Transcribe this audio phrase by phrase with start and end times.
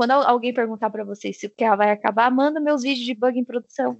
[0.00, 3.38] quando alguém perguntar para vocês se o que vai acabar, manda meus vídeos de bug
[3.38, 3.98] em produção.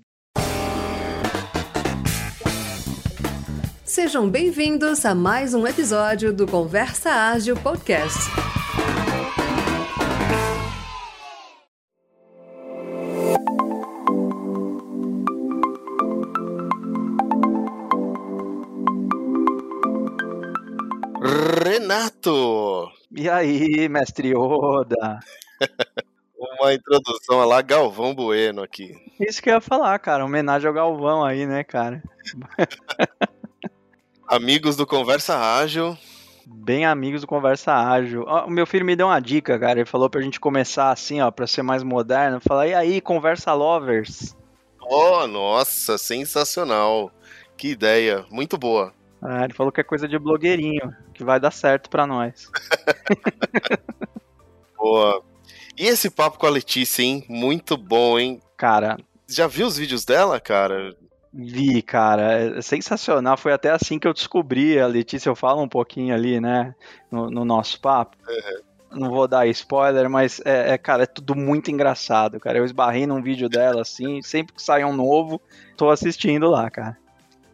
[3.85, 8.19] Sejam bem-vindos a mais um episódio do Conversa Ágil Podcast.
[21.63, 22.89] Renato!
[23.15, 25.21] E aí, mestre Oda?
[26.39, 28.97] Uma introdução lá, Galvão Bueno aqui.
[29.21, 30.25] Isso que eu ia falar, cara.
[30.25, 32.03] Homenagem ao Galvão aí, né, cara?
[34.27, 35.99] Amigos do Conversa Ágil.
[36.47, 38.25] Bem amigos do Conversa Ágil.
[38.27, 39.81] Ó, o meu filho me deu uma dica, cara.
[39.81, 42.41] Ele falou pra gente começar assim, ó, pra ser mais moderno.
[42.41, 44.37] Falar, e aí, Conversa Lovers?
[44.81, 47.13] Oh, nossa, sensacional.
[47.57, 48.93] Que ideia, muito boa.
[49.23, 52.51] Ah, ele falou que é coisa de blogueirinho, que vai dar certo pra nós.
[54.77, 55.23] boa.
[55.81, 57.25] E esse papo com a Letícia, hein?
[57.27, 58.39] Muito bom, hein?
[58.55, 58.99] Cara.
[59.27, 60.95] Já viu os vídeos dela, cara?
[61.33, 63.35] Vi, cara, é sensacional.
[63.39, 65.31] Foi até assim que eu descobri a Letícia.
[65.31, 66.75] Eu falo um pouquinho ali, né,
[67.11, 68.15] no, no nosso papo.
[68.29, 69.01] Uhum.
[69.01, 72.59] Não vou dar spoiler, mas é, é, cara, é tudo muito engraçado, cara.
[72.59, 75.41] Eu esbarrei num vídeo dela assim, sempre que sai um novo,
[75.79, 76.99] tô assistindo lá, cara.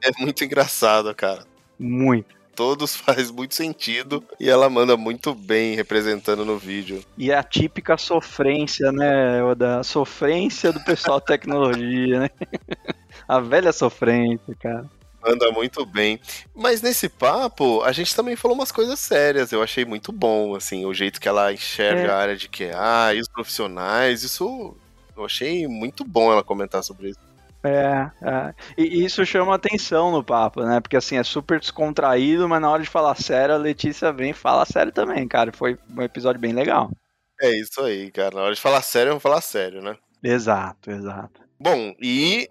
[0.02, 1.44] É muito engraçado, cara.
[1.78, 2.35] Muito.
[2.56, 7.04] Todos faz muito sentido e ela manda muito bem representando no vídeo.
[7.16, 12.30] E é a típica sofrência, né, da sofrência do pessoal tecnologia, né?
[13.28, 14.90] a velha sofrência, cara.
[15.22, 16.20] Manda muito bem.
[16.54, 19.50] Mas nesse papo, a gente também falou umas coisas sérias.
[19.50, 22.10] Eu achei muito bom, assim, o jeito que ela enxerga é.
[22.10, 24.22] a área de QA e os profissionais.
[24.22, 24.76] Isso
[25.16, 27.25] eu achei muito bom ela comentar sobre isso.
[27.62, 30.80] É, é, e isso chama atenção no papo, né?
[30.80, 34.34] Porque assim, é super descontraído, mas na hora de falar sério, a Letícia vem e
[34.34, 35.52] fala sério também, cara.
[35.52, 36.90] Foi um episódio bem legal.
[37.40, 38.36] É isso aí, cara.
[38.36, 39.96] Na hora de falar sério, vamos falar sério, né?
[40.22, 41.40] Exato, exato.
[41.58, 42.48] Bom, e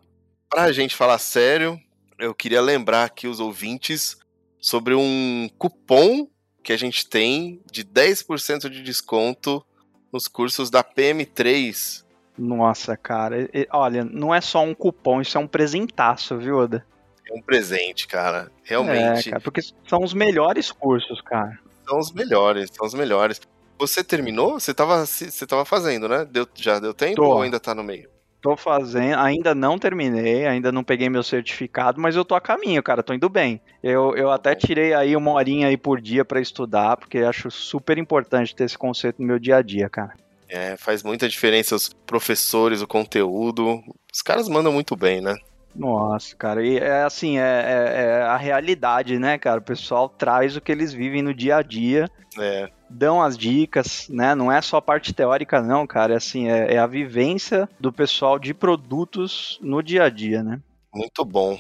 [0.50, 1.80] pra gente falar sério,
[2.20, 4.18] eu queria lembrar aqui os ouvintes
[4.60, 6.28] sobre um cupom
[6.64, 9.66] que a gente tem de 10% de desconto
[10.12, 12.05] nos cursos da PM3
[12.38, 13.50] nossa, cara.
[13.72, 16.86] olha, não é só um cupom, isso é um presentaço, viu, Oda?
[17.30, 18.52] É um presente, cara.
[18.64, 19.30] Realmente.
[19.30, 21.58] É, cara, porque são os melhores cursos, cara.
[21.88, 23.42] São os melhores, são os melhores.
[23.78, 24.60] Você terminou?
[24.60, 26.26] Você tava, você tava fazendo, né?
[26.26, 27.26] Deu, já deu tempo tô.
[27.26, 28.10] ou ainda tá no meio?
[28.42, 32.84] Tô fazendo, ainda não terminei, ainda não peguei meu certificado, mas eu tô a caminho,
[32.84, 33.60] cara, tô indo bem.
[33.82, 37.98] Eu, eu até tirei aí uma horinha aí por dia para estudar, porque acho super
[37.98, 40.14] importante ter esse conceito no meu dia a dia, cara.
[40.50, 43.82] É, faz muita diferença os professores, o conteúdo.
[44.14, 45.36] Os caras mandam muito bem, né?
[45.76, 49.60] Nossa, cara, e é assim, é, é, é, a realidade, né, cara?
[49.60, 52.70] O pessoal traz o que eles vivem no dia a dia, é.
[52.90, 54.34] dão as dicas, né?
[54.34, 56.14] Não é só a parte teórica, não, cara.
[56.14, 60.62] É assim, é, é a vivência do pessoal de produtos no dia a dia, né?
[60.94, 61.60] Muito bom.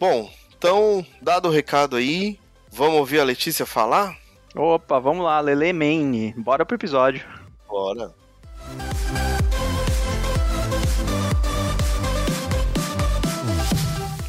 [0.00, 2.38] Bom, então, dado o recado aí,
[2.72, 4.16] vamos ouvir a Letícia falar?
[4.56, 7.37] Opa, vamos lá, Lele Maine, bora pro episódio.
[7.68, 8.14] Bora.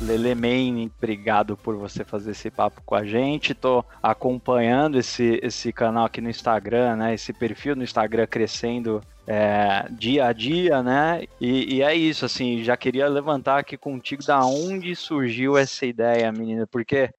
[0.01, 3.53] Lele Main, obrigado por você fazer esse papo com a gente.
[3.53, 7.13] Tô acompanhando esse, esse canal aqui no Instagram, né?
[7.13, 11.25] Esse perfil no Instagram crescendo é, dia a dia, né?
[11.39, 16.31] E, e, é isso, assim, já queria levantar aqui contigo da onde surgiu essa ideia,
[16.31, 17.11] menina, porque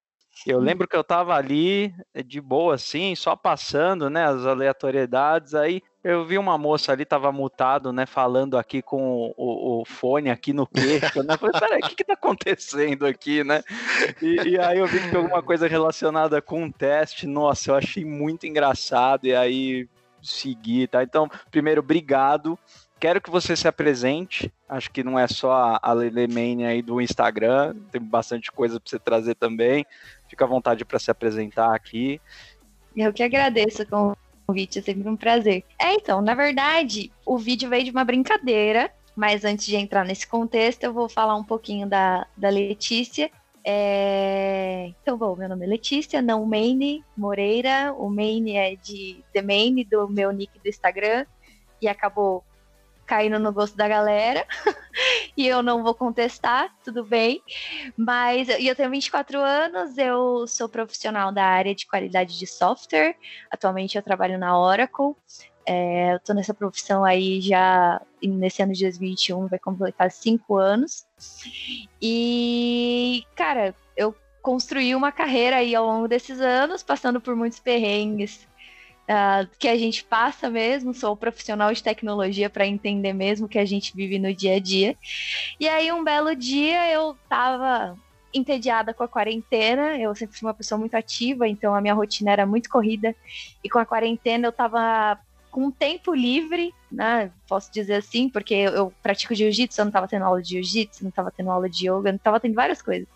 [0.45, 1.95] eu lembro que eu tava ali
[2.27, 7.31] de boa, assim, só passando, né, as aleatoriedades, aí eu vi uma moça ali, tava
[7.31, 11.37] mutado, né, falando aqui com o, o fone aqui no queixo, né?
[11.37, 13.63] Falei, peraí, o que que tá acontecendo aqui, né?
[14.21, 18.05] E, e, aí eu vi que alguma coisa relacionada com um teste, nossa, eu achei
[18.05, 19.89] muito engraçado, e aí
[20.23, 21.03] segui, tá?
[21.03, 22.59] Então, primeiro, obrigado.
[22.99, 24.53] Quero que você se apresente.
[24.69, 28.91] Acho que não é só a Lele Mane aí do Instagram, tem bastante coisa para
[28.91, 29.87] você trazer também.
[30.29, 32.21] Fica à vontade para se apresentar aqui.
[32.95, 34.15] Eu que agradeço com
[34.51, 35.65] convite, é sempre um prazer.
[35.79, 40.27] É, então, na verdade, o vídeo veio de uma brincadeira, mas antes de entrar nesse
[40.27, 43.31] contexto, eu vou falar um pouquinho da, da Letícia.
[43.65, 44.93] É...
[45.03, 47.95] Então, bom, meu nome é Letícia, não Maine Moreira.
[47.97, 51.27] O Maine é de The Maine, do meu nick do Instagram,
[51.81, 52.43] e acabou
[53.11, 54.47] caindo no gosto da galera.
[55.37, 57.43] e eu não vou contestar, tudo bem.
[57.97, 63.17] Mas eu tenho 24 anos, eu sou profissional da área de qualidade de software.
[63.51, 65.17] Atualmente eu trabalho na Oracle.
[65.67, 71.05] É, eu tô nessa profissão aí já nesse ano de 2021, vai completar cinco anos.
[72.01, 78.49] E, cara, eu construí uma carreira aí ao longo desses anos, passando por muitos perrengues
[79.11, 83.65] uh, que a gente passa mesmo, sou profissional de tecnologia para entender mesmo que a
[83.65, 84.97] gente vive no dia a dia.
[85.59, 87.99] E aí, um belo dia, eu tava
[88.33, 89.99] entediada com a quarentena.
[89.99, 93.15] Eu sempre fui uma pessoa muito ativa, então a minha rotina era muito corrida.
[93.63, 95.19] E com a quarentena eu tava
[95.51, 97.33] com tempo livre, né?
[97.49, 101.03] Posso dizer assim, porque eu, eu pratico jiu-jitsu, eu não tava tendo aula de jiu-jitsu,
[101.03, 103.09] não tava tendo aula de yoga, não tava tendo várias coisas.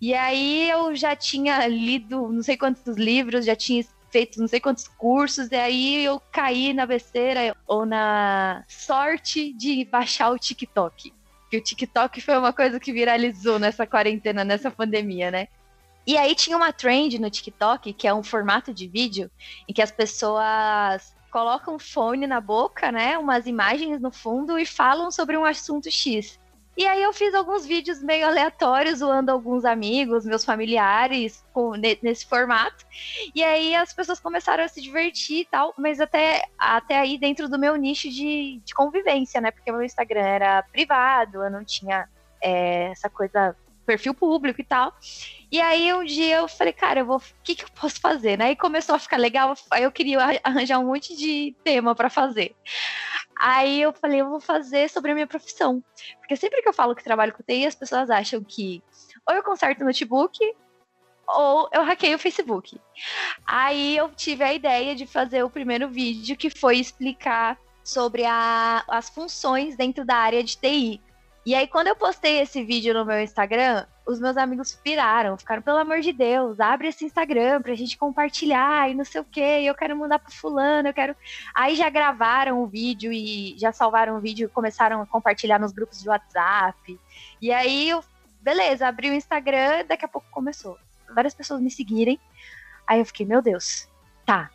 [0.00, 4.60] E aí eu já tinha lido não sei quantos livros, já tinha feito não sei
[4.60, 11.12] quantos cursos, e aí eu caí na besteira ou na sorte de baixar o TikTok.
[11.50, 15.48] Que o TikTok foi uma coisa que viralizou nessa quarentena, nessa pandemia, né?
[16.06, 19.30] E aí tinha uma trend no TikTok, que é um formato de vídeo,
[19.68, 23.16] em que as pessoas colocam fone na boca, né?
[23.18, 26.38] Umas imagens no fundo e falam sobre um assunto X.
[26.76, 32.24] E aí eu fiz alguns vídeos meio aleatórios, zoando alguns amigos, meus familiares, com, nesse
[32.26, 32.86] formato.
[33.34, 37.48] E aí as pessoas começaram a se divertir e tal, mas até, até aí dentro
[37.48, 39.50] do meu nicho de, de convivência, né?
[39.50, 42.08] Porque meu Instagram era privado, eu não tinha
[42.40, 44.94] é, essa coisa, perfil público e tal.
[45.50, 48.38] E aí um dia eu falei, cara, eu vou, o que, que eu posso fazer?
[48.38, 48.46] Né?
[48.46, 52.54] Aí começou a ficar legal, aí eu queria arranjar um monte de tema para fazer.
[53.36, 55.82] Aí eu falei, eu vou fazer sobre a minha profissão.
[56.18, 58.82] Porque sempre que eu falo que trabalho com TI, as pessoas acham que
[59.28, 60.38] ou eu conserto notebook
[61.26, 62.80] ou eu hackeio o Facebook.
[63.46, 68.84] Aí eu tive a ideia de fazer o primeiro vídeo que foi explicar sobre a,
[68.88, 71.00] as funções dentro da área de TI.
[71.44, 75.62] E aí, quando eu postei esse vídeo no meu Instagram, os meus amigos piraram, ficaram,
[75.62, 79.40] pelo amor de Deus, abre esse Instagram pra gente compartilhar e não sei o que,
[79.40, 81.16] eu quero mandar pro fulano, eu quero.
[81.54, 85.72] Aí já gravaram o vídeo e já salvaram o vídeo e começaram a compartilhar nos
[85.72, 87.00] grupos de WhatsApp.
[87.40, 88.04] E aí eu,
[88.40, 90.76] beleza, abri o Instagram, daqui a pouco começou.
[91.14, 92.20] Várias pessoas me seguirem.
[92.86, 93.88] Aí eu fiquei, meu Deus,
[94.26, 94.50] tá,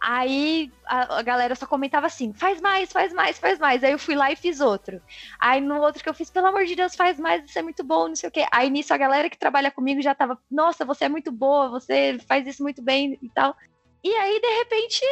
[0.00, 3.84] Aí a, a, galera só comentava assim: faz mais, faz mais, faz mais.
[3.84, 5.00] Aí eu fui lá e fiz outro.
[5.38, 7.84] Aí no outro que eu fiz, pelo amor de Deus, faz mais, isso é muito
[7.84, 8.46] bom, não sei o quê.
[8.50, 12.18] Aí nisso a galera que trabalha comigo já tava: nossa, você é muito boa, você
[12.26, 13.54] faz isso muito bem e tal.
[14.02, 15.04] E aí, de repente,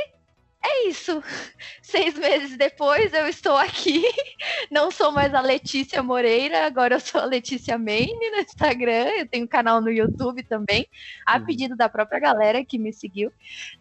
[0.64, 1.23] é isso.
[1.82, 4.03] Seis meses depois eu estou aqui.
[4.70, 9.08] Não sou mais a Letícia Moreira, agora eu sou a Letícia Maine no Instagram.
[9.19, 10.87] Eu tenho um canal no YouTube também,
[11.25, 11.44] a uhum.
[11.44, 13.32] pedido da própria galera que me seguiu.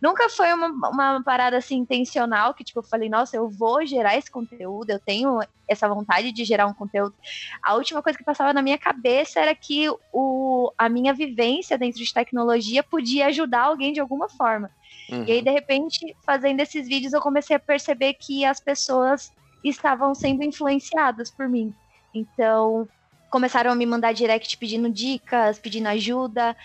[0.01, 4.18] Nunca foi uma, uma parada assim intencional que, tipo, eu falei, nossa, eu vou gerar
[4.18, 7.16] esse conteúdo, eu tenho essa vontade de gerar um conteúdo.
[7.63, 12.04] A última coisa que passava na minha cabeça era que o, a minha vivência dentro
[12.04, 14.69] de tecnologia podia ajudar alguém de alguma forma.
[15.09, 15.24] Uhum.
[15.27, 19.31] E aí, de repente, fazendo esses vídeos, eu comecei a perceber que as pessoas
[19.63, 21.74] estavam sendo influenciadas por mim.
[22.13, 22.88] Então,
[23.30, 26.56] começaram a me mandar direct pedindo dicas, pedindo ajuda.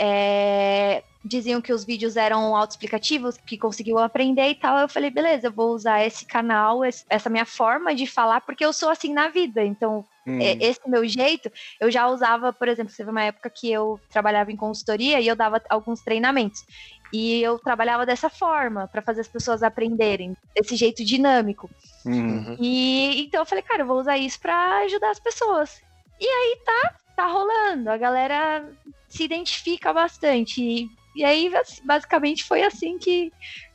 [0.00, 4.78] É, diziam que os vídeos eram autoexplicativos, que conseguiam aprender e tal.
[4.78, 8.72] Eu falei, beleza, eu vou usar esse canal, essa minha forma de falar, porque eu
[8.72, 9.64] sou assim na vida.
[9.64, 10.38] Então, hum.
[10.40, 11.50] esse meu jeito,
[11.80, 15.36] eu já usava, por exemplo, teve uma época que eu trabalhava em consultoria e eu
[15.36, 16.64] dava alguns treinamentos.
[17.12, 21.70] E eu trabalhava dessa forma, para fazer as pessoas aprenderem, desse jeito dinâmico.
[22.04, 22.56] Uhum.
[22.60, 25.80] E então eu falei, cara, eu vou usar isso para ajudar as pessoas.
[26.20, 27.90] E aí tá, tá rolando.
[27.90, 28.68] A galera
[29.08, 30.62] se identifica bastante.
[30.62, 31.50] E, e aí,
[31.84, 33.32] basicamente, foi assim que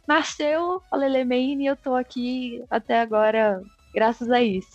[0.07, 3.61] nasceu a Lelemane e eu tô aqui até agora
[3.93, 4.71] graças a isso.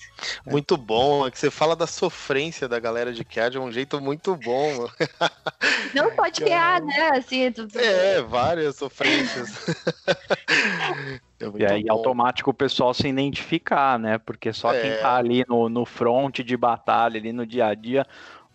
[0.46, 4.00] Muito bom, é que você fala da sofrência da galera de CAD de um jeito
[4.00, 4.88] muito bom.
[5.94, 7.10] Não pode criar, né?
[7.14, 7.78] Assim, tudo...
[7.78, 9.66] É, várias sofrências.
[11.40, 11.92] É e aí, bom.
[11.92, 14.18] automático o pessoal se identificar, né?
[14.18, 14.80] Porque só é.
[14.80, 18.04] quem tá ali no, no front de batalha, ali no dia a dia,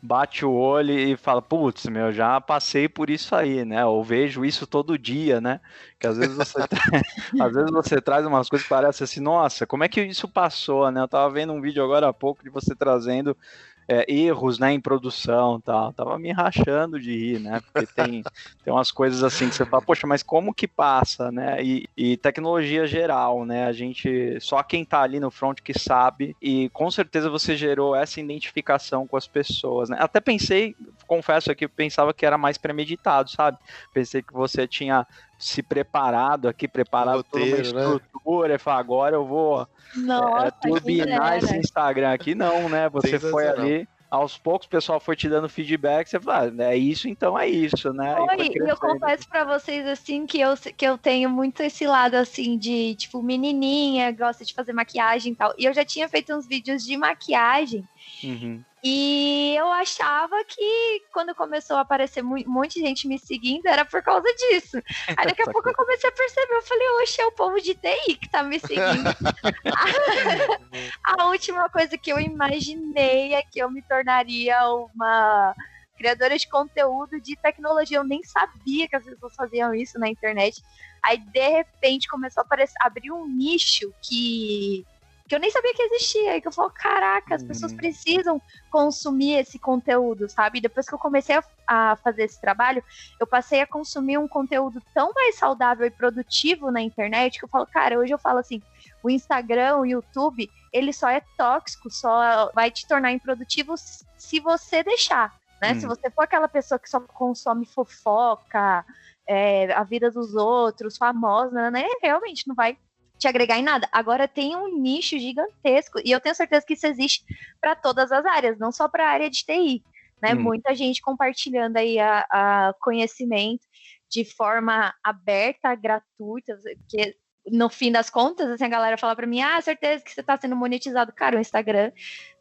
[0.05, 3.86] bate o olho e fala, putz, meu, já passei por isso aí, né?
[3.86, 5.62] Ou vejo isso todo dia, né?
[5.98, 6.60] Que às vezes você,
[7.39, 10.91] às vezes você traz umas coisas que parecem assim, nossa, como é que isso passou,
[10.91, 11.00] né?
[11.00, 13.38] Eu tava vendo um vídeo agora há pouco de você trazendo
[13.87, 15.93] é, erros né, em produção tal.
[15.93, 17.61] Tava me rachando de rir, né?
[17.61, 18.23] Porque tem,
[18.63, 21.61] tem umas coisas assim que você fala, poxa, mas como que passa, né?
[21.63, 23.65] E, e tecnologia geral, né?
[23.65, 27.95] A gente, só quem tá ali no front que sabe, e com certeza você gerou
[27.95, 29.97] essa identificação com as pessoas, né?
[29.99, 30.75] Até pensei,
[31.07, 33.57] confesso aqui, pensava que era mais premeditado, sabe?
[33.93, 35.05] Pensei que você tinha
[35.37, 37.95] se preparado aqui, preparado Roteiro, toda uma né?
[37.95, 38.55] estrutura, né?
[38.55, 42.89] e falar, agora eu vou Nossa, é, turbinar esse Instagram aqui, não, né?
[42.89, 46.77] Você foi ali aos poucos o pessoal foi te dando feedback, você fala, ah, é
[46.77, 48.15] isso, então é isso, né?
[48.15, 52.13] Oi, e eu confesso para vocês assim que eu, que eu tenho muito esse lado
[52.13, 55.51] assim de tipo menininha, gosta de fazer maquiagem e tal.
[55.57, 57.87] E eu já tinha feito uns vídeos de maquiagem.
[58.24, 58.63] Uhum.
[58.83, 63.86] E eu achava que quando começou a aparecer um monte de gente me seguindo, era
[63.86, 64.77] por causa disso.
[65.15, 67.75] Aí daqui a pouco eu comecei a perceber, eu falei, oxe, é o povo de
[67.75, 69.10] TI que tá me seguindo.
[71.03, 75.55] a última coisa que eu imaginei é que eu me tornaria uma
[75.98, 77.98] criadora de conteúdo de tecnologia.
[77.98, 80.62] Eu nem sabia que as pessoas faziam isso na internet.
[81.01, 84.86] Aí, de repente, começou a aparecer, abrir um nicho que
[85.33, 86.37] que eu nem sabia que existia.
[86.37, 87.47] E que eu falo, caraca, as uhum.
[87.47, 90.61] pessoas precisam consumir esse conteúdo, sabe?
[90.61, 92.83] Depois que eu comecei a, a, fazer esse trabalho,
[93.19, 97.49] eu passei a consumir um conteúdo tão mais saudável e produtivo na internet que eu
[97.49, 98.61] falo, cara, hoje eu falo assim,
[99.01, 104.83] o Instagram, o YouTube, ele só é tóxico, só vai te tornar improdutivo se você
[104.83, 105.33] deixar.
[105.59, 105.71] Né?
[105.71, 105.79] Hum.
[105.79, 108.85] Se você for aquela pessoa que só consome fofoca,
[109.27, 111.87] é, a vida dos outros, famosa, né?
[112.01, 112.77] Realmente não vai
[113.17, 113.88] te agregar em nada.
[113.91, 117.24] Agora tem um nicho gigantesco e eu tenho certeza que isso existe
[117.62, 119.84] para todas as áreas, não só para a área de TI.
[120.22, 120.34] Né?
[120.34, 120.41] Hum.
[120.41, 123.65] Muita gente compartilhando aí a, a, conhecimento
[124.10, 127.15] de forma aberta, gratuita, que
[127.46, 130.39] no fim das contas, assim, a galera fala para mim, ah, certeza que você está
[130.39, 131.12] sendo monetizado.
[131.12, 131.91] Cara, o Instagram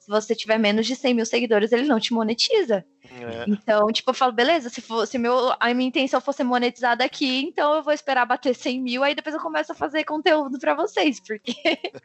[0.03, 2.85] se você tiver menos de 100 mil seguidores, ele não te monetiza.
[3.05, 3.45] É.
[3.47, 7.45] Então, tipo, eu falo, beleza, se, for, se meu, a minha intenção fosse monetizada aqui,
[7.45, 10.75] então eu vou esperar bater 100 mil, aí depois eu começo a fazer conteúdo para
[10.75, 11.55] vocês, porque...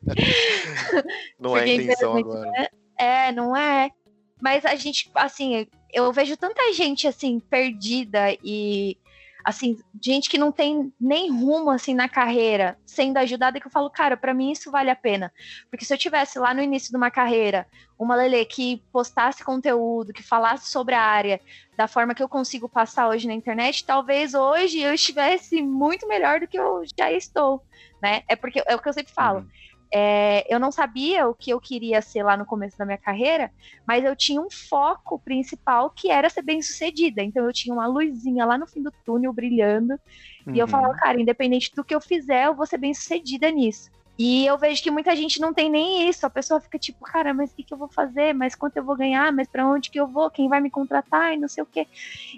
[1.39, 2.51] não porque, é a intenção agora.
[2.51, 2.68] Né?
[3.00, 3.89] É, não é.
[4.39, 8.96] Mas a gente, assim, eu vejo tanta gente, assim, perdida e
[9.48, 13.89] assim, gente que não tem nem rumo assim na carreira, sendo ajudada, que eu falo,
[13.89, 15.32] cara, para mim isso vale a pena.
[15.72, 17.66] Porque se eu tivesse lá no início de uma carreira,
[17.98, 21.39] uma Lele que postasse conteúdo, que falasse sobre a área
[21.77, 26.42] da forma que eu consigo passar hoje na internet, talvez hoje eu estivesse muito melhor
[26.42, 27.63] do que eu já estou,
[28.04, 28.24] né?
[28.27, 29.39] É porque é o que eu sempre falo.
[29.39, 29.48] Uhum.
[29.94, 33.51] É, eu não sabia o que eu queria ser lá no começo da minha carreira,
[33.86, 37.24] mas eu tinha um foco principal que era ser bem sucedida.
[37.24, 40.00] Então eu tinha uma luzinha lá no fim do túnel brilhando.
[40.46, 40.56] Uhum.
[40.56, 41.00] E eu falava, uhum.
[41.00, 43.89] cara, independente do que eu fizer, eu vou ser bem sucedida nisso.
[44.17, 46.25] E eu vejo que muita gente não tem nem isso.
[46.25, 48.34] A pessoa fica tipo, cara, mas o que, que eu vou fazer?
[48.34, 49.32] Mas quanto eu vou ganhar?
[49.32, 50.32] Mas para onde que eu vou?
[50.32, 51.34] Quem vai me contratar?
[51.34, 51.88] E não sei o quê.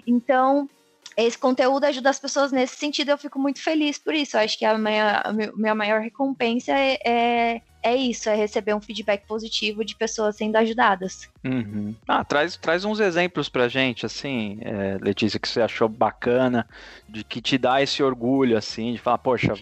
[0.06, 0.68] Então,
[1.16, 4.36] esse conteúdo ajuda as pessoas nesse sentido, eu fico muito feliz por isso.
[4.36, 8.74] Eu acho que a minha, a minha maior recompensa é, é, é, isso, é receber
[8.74, 11.28] um feedback positivo de pessoas sendo ajudadas.
[11.44, 11.94] Uhum.
[12.06, 16.66] Ah, traz, traz uns exemplos pra gente, assim, é, Letícia, que você achou bacana,
[17.08, 19.54] de que te dá esse orgulho, assim, de falar, poxa,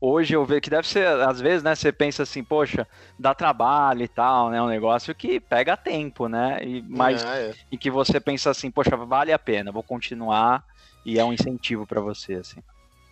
[0.00, 2.86] hoje eu vejo que deve ser, às vezes, né, você pensa assim, poxa,
[3.18, 7.54] dá trabalho e tal, né, um negócio que pega tempo, né, e, mas, é, é.
[7.70, 10.64] e que você pensa assim, poxa, vale a pena, vou continuar
[11.04, 12.60] e é um incentivo para você, assim?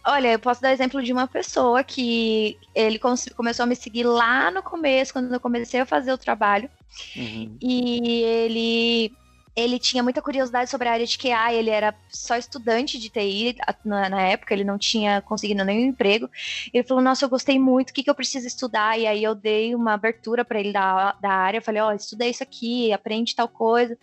[0.06, 4.50] Olha, eu posso dar exemplo de uma pessoa que ele começou a me seguir lá
[4.50, 6.70] no começo, quando eu comecei a fazer o trabalho.
[7.14, 7.56] Uhum.
[7.60, 9.12] E ele
[9.58, 13.56] ele tinha muita curiosidade sobre a área de QA, ele era só estudante de TI
[13.84, 16.30] na, na, época, ele não tinha conseguido nenhum emprego.
[16.72, 18.96] Ele falou: Nossa, eu gostei muito, o que, que eu preciso estudar?
[18.96, 22.24] E aí eu dei uma abertura para ele da, da área, falei: Ó, oh, estuda
[22.24, 23.98] isso aqui, aprende tal coisa.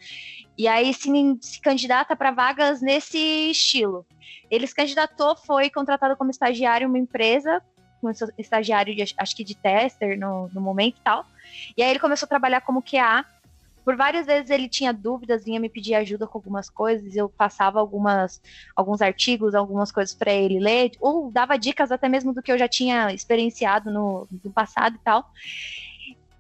[0.58, 1.10] E aí se,
[1.40, 3.18] se candidata para vagas nesse
[3.50, 4.06] estilo.
[4.52, 7.62] Ele se candidatou, foi contratado como estagiário em uma empresa,
[8.02, 11.26] como estagiário de, acho que de tester no, no momento e tal.
[11.78, 13.26] E aí ele começou a trabalhar como QA.
[13.86, 17.80] Por várias vezes ele tinha dúvidas, vinha me pedir ajuda com algumas coisas, eu passava
[17.80, 18.42] algumas,
[18.76, 22.58] alguns artigos, algumas coisas para ele ler, ou dava dicas até mesmo do que eu
[22.58, 25.24] já tinha experienciado no, no passado e tal.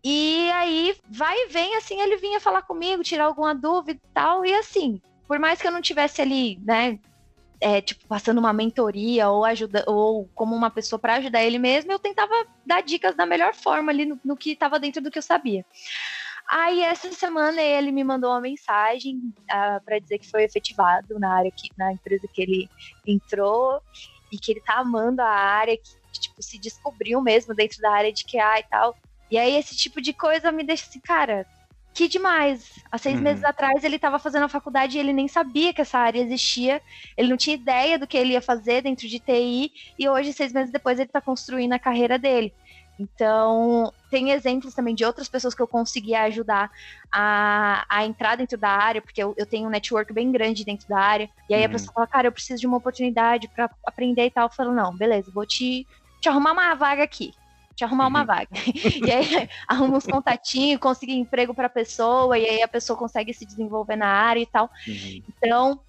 [0.04, 4.44] E aí, vai e vem, assim, ele vinha falar comigo, tirar alguma dúvida e tal.
[4.44, 7.00] E assim, por mais que eu não tivesse ali, né,
[7.62, 11.92] é, tipo, passando uma mentoria ou ajuda, ou como uma pessoa para ajudar ele mesmo,
[11.92, 12.34] eu tentava
[12.66, 15.66] dar dicas da melhor forma ali no, no que estava dentro do que eu sabia.
[16.50, 21.20] Aí essa semana ele me mandou uma mensagem uh, ah, para dizer que foi efetivado
[21.20, 22.70] na área que na empresa que ele
[23.06, 23.82] entrou
[24.32, 28.14] e que ele tá amando a área, que tipo se descobriu mesmo dentro da área
[28.14, 28.96] de QA e tal.
[29.30, 31.48] E aí esse tipo de coisa me deixa assim, cara,
[31.96, 32.78] que demais.
[32.92, 33.24] Há seis uhum.
[33.24, 36.82] meses atrás ele estava fazendo a faculdade e ele nem sabia que essa área existia.
[37.18, 39.72] Ele não tinha ideia do que ele ia fazer dentro de TI.
[39.98, 42.54] E hoje, seis meses depois, ele está construindo a carreira dele.
[43.00, 46.72] Então, tem exemplos também de outras pessoas que eu consegui ajudar
[47.12, 50.88] a, a entrar dentro da área, porque eu, eu tenho um network bem grande dentro
[50.88, 51.30] da área.
[51.50, 51.66] E aí uhum.
[51.66, 54.46] a pessoa fala, cara, eu preciso de uma oportunidade para aprender e tal.
[54.46, 55.86] Eu falo, não, beleza, vou te,
[56.22, 57.34] te arrumar uma vaga aqui.
[57.76, 58.48] te arrumar uma vaga.
[59.06, 63.34] e aí arruma uns contatinhos, conseguir emprego para a pessoa, e aí a pessoa consegue
[63.34, 64.70] se desenvolver na área e tal.
[64.88, 65.24] Uhum.
[65.28, 65.80] Então,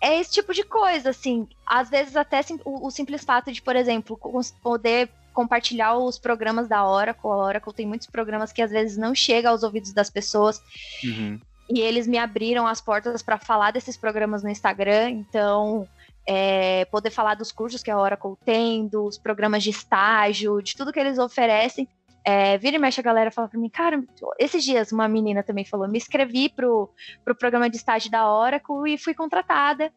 [0.00, 1.46] é esse tipo de coisa, assim.
[1.64, 4.18] Às vezes até o, o simples fato de, por exemplo,
[4.60, 7.30] poder compartilhar os programas da Oracle.
[7.30, 10.62] A Oracle tem muitos programas que às vezes não chegam aos ouvidos das pessoas.
[11.04, 11.38] Uhum.
[11.68, 15.10] E eles me abriram as portas para falar desses programas no Instagram.
[15.10, 15.86] Então,
[16.26, 20.90] é, poder falar dos cursos que a Oracle tem, dos programas de estágio, de tudo
[20.90, 21.86] que eles oferecem.
[22.28, 24.02] É, vira e mexe a galera fala pra mim, cara,
[24.36, 26.90] esses dias uma menina também falou, me inscrevi pro,
[27.24, 29.92] pro programa de estágio da Oracle e fui contratada.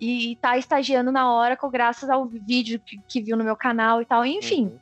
[0.00, 4.04] E tá estagiando na Oracle graças ao vídeo que, que viu no meu canal e
[4.04, 4.24] tal.
[4.24, 4.78] Enfim, uhum.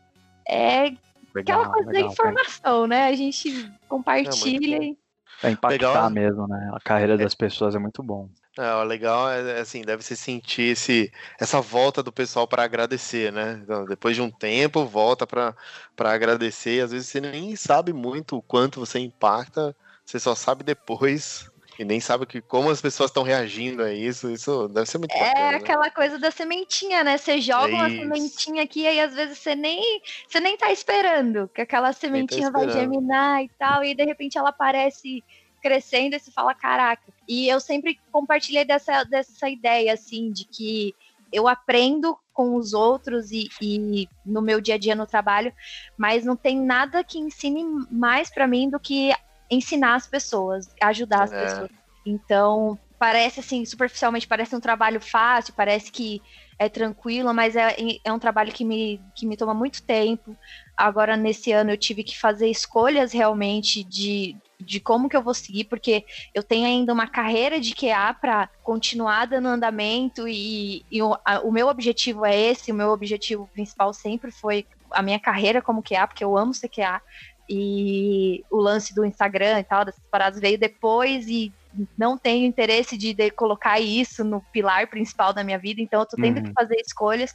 [0.46, 0.94] é
[1.34, 2.86] legal, aquela coisa legal, da informação, cara.
[2.88, 3.06] né?
[3.06, 4.98] A gente compartilha é, e...
[5.42, 6.10] É impactar legal.
[6.10, 6.70] mesmo, né?
[6.74, 8.28] A carreira das pessoas é muito bom.
[8.58, 12.64] É, o legal é, é assim, deve se sentir esse, essa volta do pessoal para
[12.64, 13.60] agradecer, né?
[13.62, 15.54] Então, depois de um tempo, volta para
[15.98, 16.82] agradecer.
[16.82, 21.48] Às vezes você nem sabe muito o quanto você impacta, você só sabe depois
[21.80, 24.30] e nem sabe que, como as pessoas estão reagindo a isso.
[24.30, 25.52] Isso deve ser muito é bacana.
[25.52, 25.90] É aquela né?
[25.90, 27.16] coisa da sementinha, né?
[27.16, 31.48] Você joga é uma sementinha aqui e às vezes você nem, você nem tá esperando
[31.48, 35.24] que aquela tá sementinha tá vai germinar e tal, e de repente ela aparece
[35.60, 37.12] crescendo e se fala, caraca.
[37.28, 40.94] E eu sempre compartilhei dessa, dessa ideia, assim, de que
[41.32, 45.52] eu aprendo com os outros e, e, no meu dia a dia no trabalho,
[45.96, 49.12] mas não tem nada que ensine mais para mim do que
[49.50, 51.42] ensinar as pessoas, ajudar as é.
[51.42, 51.70] pessoas.
[52.06, 56.20] Então, parece assim, superficialmente parece um trabalho fácil, parece que
[56.58, 60.36] é tranquilo, mas é, é um trabalho que me, que me toma muito tempo.
[60.76, 65.32] Agora, nesse ano, eu tive que fazer escolhas realmente de de como que eu vou
[65.32, 66.04] seguir, porque
[66.34, 71.40] eu tenho ainda uma carreira de QA para continuar dando andamento e, e o, a,
[71.40, 75.82] o, meu objetivo é esse, o meu objetivo principal sempre foi a minha carreira como
[75.82, 77.00] QA, porque eu amo ser QA,
[77.48, 81.50] e o lance do Instagram e tal, dessas paradas veio depois e
[81.96, 86.06] não tenho interesse de, de colocar isso no pilar principal da minha vida, então eu
[86.06, 86.44] tô tendo uhum.
[86.44, 87.34] que fazer escolhas,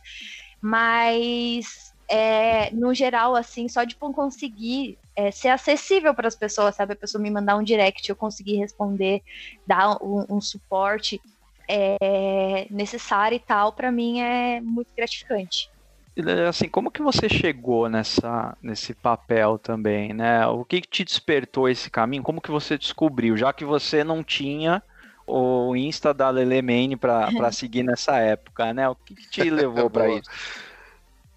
[0.62, 6.94] mas é, no geral, assim, só de conseguir é, ser acessível para as pessoas, sabe?
[6.94, 9.22] A pessoa me mandar um direct, eu conseguir responder,
[9.66, 11.22] dar um, um suporte
[11.68, 15.70] é, necessário e tal, para mim é muito gratificante.
[16.48, 20.48] Assim, como que você chegou nessa, nesse papel também, né?
[20.48, 22.24] O que, que te despertou esse caminho?
[22.24, 23.36] Como que você descobriu?
[23.36, 24.82] Já que você não tinha
[25.28, 28.88] o Insta da Lelemane para seguir nessa época, né?
[28.88, 30.30] O que, que te levou para isso?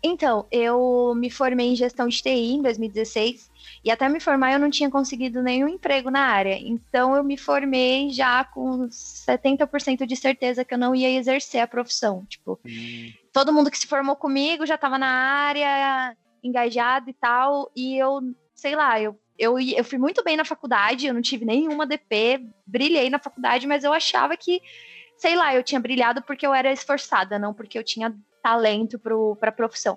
[0.00, 3.50] Então, eu me formei em gestão de TI em 2016
[3.84, 6.56] e até me formar eu não tinha conseguido nenhum emprego na área.
[6.56, 11.66] Então eu me formei já com 70% de certeza que eu não ia exercer a
[11.66, 12.24] profissão.
[12.26, 13.10] Tipo, hum.
[13.38, 18.20] Todo mundo que se formou comigo já estava na área, engajado e tal, e eu,
[18.52, 22.44] sei lá, eu eu, eu fui muito bem na faculdade, eu não tive nenhuma DP,
[22.66, 24.60] brilhei na faculdade, mas eu achava que,
[25.16, 29.50] sei lá, eu tinha brilhado porque eu era esforçada, não porque eu tinha talento para
[29.50, 29.96] a profissão.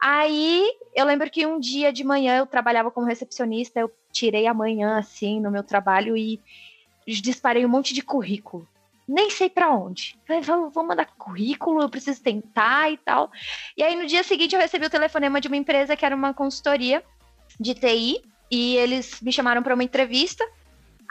[0.00, 0.64] Aí
[0.94, 4.96] eu lembro que um dia de manhã eu trabalhava como recepcionista, eu tirei a manhã
[4.96, 6.40] assim no meu trabalho e
[7.04, 8.68] disparei um monte de currículo.
[9.08, 10.18] Nem sei para onde.
[10.26, 13.30] Falei, vou mandar currículo, eu preciso tentar e tal.
[13.76, 16.34] E aí no dia seguinte eu recebi o telefonema de uma empresa que era uma
[16.34, 17.02] consultoria
[17.58, 20.44] de TI e eles me chamaram para uma entrevista.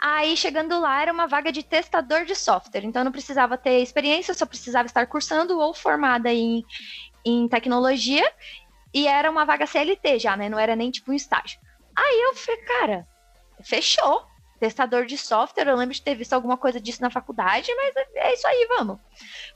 [0.00, 2.84] Aí, chegando lá, era uma vaga de testador de software.
[2.84, 6.64] Então, eu não precisava ter experiência, só precisava estar cursando ou formada em,
[7.24, 8.22] em tecnologia.
[8.94, 10.48] E era uma vaga CLT já, né?
[10.48, 11.58] Não era nem tipo um estágio.
[11.96, 13.08] Aí eu falei, cara,
[13.64, 14.24] fechou.
[14.58, 18.34] Testador de software, eu lembro de ter visto alguma coisa disso na faculdade, mas é
[18.34, 18.98] isso aí, vamos.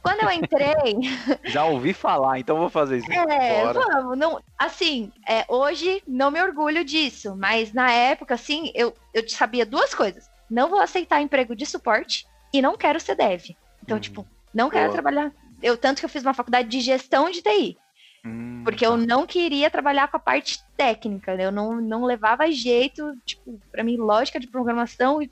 [0.03, 0.97] Quando eu entrei.
[1.45, 3.13] Já ouvi falar, então vou fazer isso.
[3.13, 3.81] É, Bora.
[3.81, 4.19] vamos.
[4.19, 9.67] Não, assim, é, hoje não me orgulho disso, mas na época, assim, eu, eu sabia
[9.67, 13.57] duas coisas não vou aceitar emprego de suporte e não quero ser dev.
[13.83, 14.93] Então, hum, tipo, não quero boa.
[14.93, 15.33] trabalhar.
[15.63, 17.79] Eu tanto que eu fiz uma faculdade de gestão de TI.
[18.25, 18.97] Hum, porque eu tá.
[18.99, 21.47] não queria trabalhar com a parte técnica, né?
[21.47, 25.31] Eu não, não levava jeito, tipo, para mim, lógica de programação e.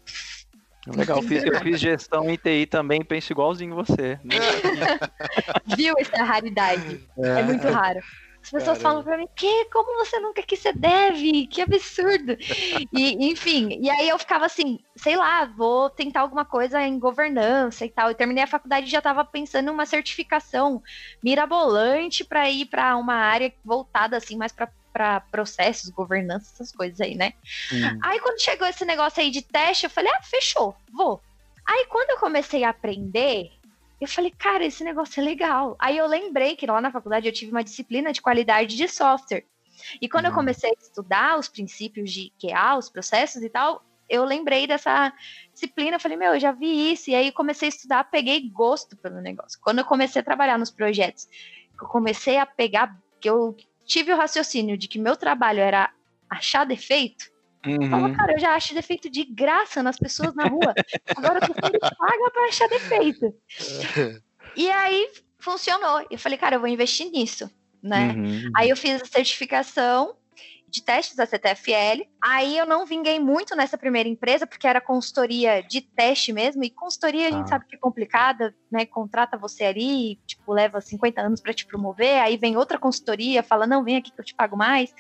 [0.87, 4.19] Legal, eu fiz, eu fiz gestão em TI também, penso igualzinho você.
[4.25, 4.35] Né?
[5.77, 7.07] Viu essa raridade?
[7.19, 8.01] É, é muito raro.
[8.43, 8.83] As pessoas Caramba.
[8.83, 9.67] falam pra mim, que?
[9.67, 11.47] Como você nunca quis ser dev?
[11.49, 12.37] Que absurdo.
[12.93, 17.85] e, enfim, e aí eu ficava assim, sei lá, vou tentar alguma coisa em governança
[17.85, 18.09] e tal.
[18.09, 20.83] Eu terminei a faculdade e já tava pensando em uma certificação
[21.23, 27.01] mirabolante para ir para uma área voltada assim mais para para processos, governança, essas coisas
[27.01, 27.35] aí, né?
[27.73, 27.99] Hum.
[28.03, 31.21] Aí quando chegou esse negócio aí de teste, eu falei, ah, fechou, vou.
[31.67, 33.53] Aí quando eu comecei a aprender,
[34.01, 35.77] eu falei, cara, esse negócio é legal.
[35.79, 39.45] Aí eu lembrei que lá na faculdade eu tive uma disciplina de qualidade de software.
[40.01, 40.31] E quando uhum.
[40.31, 45.13] eu comecei a estudar os princípios de QA, os processos e tal, eu lembrei dessa
[45.53, 49.21] disciplina, falei, meu, eu já vi isso, e aí comecei a estudar, peguei gosto pelo
[49.21, 49.59] negócio.
[49.63, 51.29] Quando eu comecei a trabalhar nos projetos,
[51.81, 55.93] eu comecei a pegar, que eu tive o raciocínio de que meu trabalho era
[56.29, 57.31] achar defeito,
[57.67, 57.83] Uhum.
[57.83, 60.75] Eu falo, cara, eu já acho defeito de graça nas pessoas na rua.
[61.17, 63.35] Agora tu paga pra achar defeito.
[64.57, 66.07] e aí funcionou.
[66.11, 67.51] Eu falei, cara, eu vou investir nisso,
[67.83, 68.15] né?
[68.17, 68.51] Uhum.
[68.57, 70.17] Aí eu fiz a certificação
[70.71, 72.07] de testes da CTFL.
[72.23, 76.71] Aí eu não vinguei muito nessa primeira empresa, porque era consultoria de teste mesmo, e
[76.71, 77.49] consultoria a gente ah.
[77.49, 78.87] sabe que é complicada, né?
[78.87, 83.67] Contrata você ali, tipo, leva 50 anos para te promover, aí vem outra consultoria, fala,
[83.67, 84.95] não, vem aqui que eu te pago mais.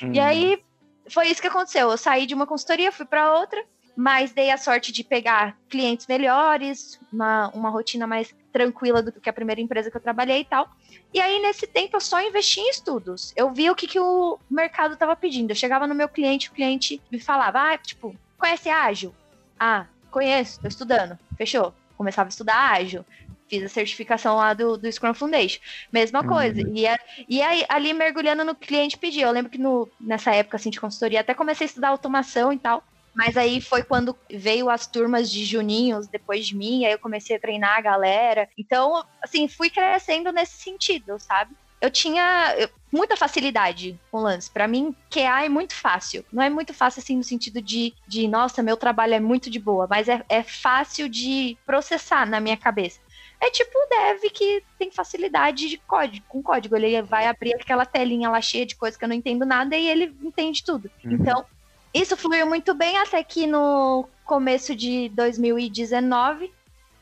[0.00, 0.12] Uhum.
[0.14, 0.62] E aí
[1.10, 1.90] foi isso que aconteceu.
[1.90, 3.64] Eu saí de uma consultoria, fui para outra,
[3.96, 9.28] mas dei a sorte de pegar clientes melhores, uma, uma rotina mais tranquila do que
[9.28, 10.68] a primeira empresa que eu trabalhei e tal.
[11.12, 13.32] E aí, nesse tempo, eu só investi em estudos.
[13.36, 15.50] Eu vi o que, que o mercado estava pedindo.
[15.50, 19.14] Eu chegava no meu cliente, o cliente me falava, ah, tipo, conhece ágil?
[19.58, 21.18] Ah, conheço, tô estudando.
[21.36, 21.72] Fechou.
[21.96, 23.04] Começava a estudar ágil
[23.48, 25.60] fiz a certificação lá do, do Scrum Foundation.
[25.92, 26.28] Mesma uhum.
[26.28, 26.62] coisa.
[26.62, 26.72] Uhum.
[26.74, 29.22] E, a, e aí, ali mergulhando no cliente pedir.
[29.22, 32.58] Eu lembro que no, nessa época assim, de consultoria até comecei a estudar automação e
[32.58, 32.82] tal.
[33.14, 37.34] Mas aí foi quando veio as turmas de juninhos depois de mim, aí eu comecei
[37.34, 38.46] a treinar a galera.
[38.58, 41.56] Então, assim, fui crescendo nesse sentido, sabe?
[41.80, 42.54] Eu tinha
[42.92, 44.50] muita facilidade com o lance.
[44.50, 46.24] Para mim, QA é muito fácil.
[46.32, 49.58] Não é muito fácil, assim, no sentido de, de nossa, meu trabalho é muito de
[49.58, 53.00] boa, mas é, é fácil de processar na minha cabeça.
[53.40, 56.74] É tipo o dev que tem facilidade de código, com código.
[56.76, 59.88] Ele vai abrir aquela telinha lá cheia de coisas que eu não entendo nada e
[59.88, 60.90] ele entende tudo.
[61.04, 61.12] Uhum.
[61.12, 61.44] Então,
[61.92, 66.52] isso fluiu muito bem até que no começo de 2019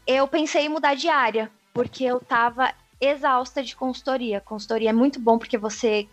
[0.07, 4.41] eu pensei em mudar de área, porque eu tava exausta de consultoria.
[4.41, 6.07] Consultoria é muito bom porque você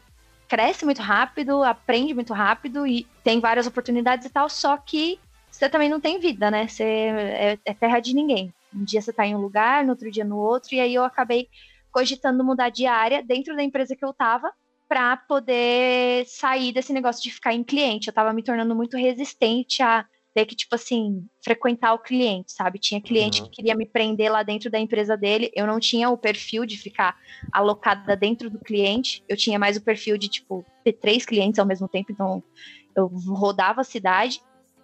[0.47, 5.69] cresce muito rápido, aprende muito rápido e tem várias oportunidades e tal, só que você
[5.69, 6.67] também não tem vida, né?
[6.67, 8.53] Você é, é terra de ninguém.
[8.73, 11.03] Um dia você está em um lugar, no outro dia no outro, e aí eu
[11.03, 11.47] acabei
[11.91, 14.51] cogitando mudar de área dentro da empresa que eu estava
[14.88, 18.07] para poder sair desse negócio de ficar em cliente.
[18.07, 22.79] Eu estava me tornando muito resistente a ter que, tipo assim, frequentar o cliente, sabe?
[22.79, 23.47] Tinha cliente uhum.
[23.47, 25.51] que queria me prender lá dentro da empresa dele.
[25.55, 27.17] Eu não tinha o perfil de ficar
[27.51, 29.23] alocada dentro do cliente.
[29.27, 32.12] Eu tinha mais o perfil de, tipo, ter três clientes ao mesmo tempo.
[32.12, 32.43] Então,
[32.95, 34.41] eu rodava a cidade.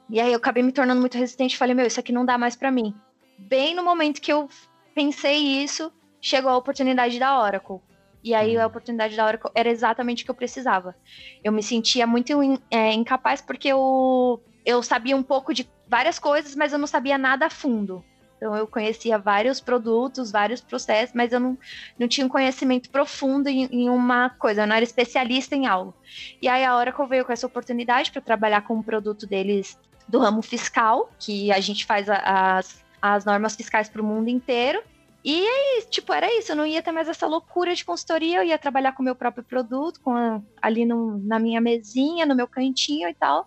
[0.09, 1.57] E aí eu acabei me tornando muito resistente.
[1.57, 2.93] Falei, meu, isso aqui não dá mais para mim
[3.37, 4.49] bem no momento que eu
[4.93, 7.79] pensei isso, chegou a oportunidade da Oracle.
[8.23, 8.67] E aí a uhum.
[8.67, 10.95] oportunidade da Oracle era exatamente o que eu precisava.
[11.43, 12.33] Eu me sentia muito
[12.69, 17.17] é, incapaz porque eu, eu sabia um pouco de várias coisas, mas eu não sabia
[17.17, 18.03] nada a fundo.
[18.35, 21.57] Então eu conhecia vários produtos, vários processos, mas eu não,
[21.97, 25.93] não tinha um conhecimento profundo em, em uma coisa, eu não era especialista em algo.
[26.41, 30.19] E aí a Oracle veio com essa oportunidade para trabalhar com um produto deles do
[30.19, 34.81] ramo fiscal, que a gente faz as as normas fiscais para o mundo inteiro.
[35.23, 38.43] E aí, tipo, era isso, eu não ia ter mais essa loucura de consultoria, eu
[38.43, 42.35] ia trabalhar com o meu próprio produto, com a, ali no, na minha mesinha, no
[42.35, 43.45] meu cantinho e tal.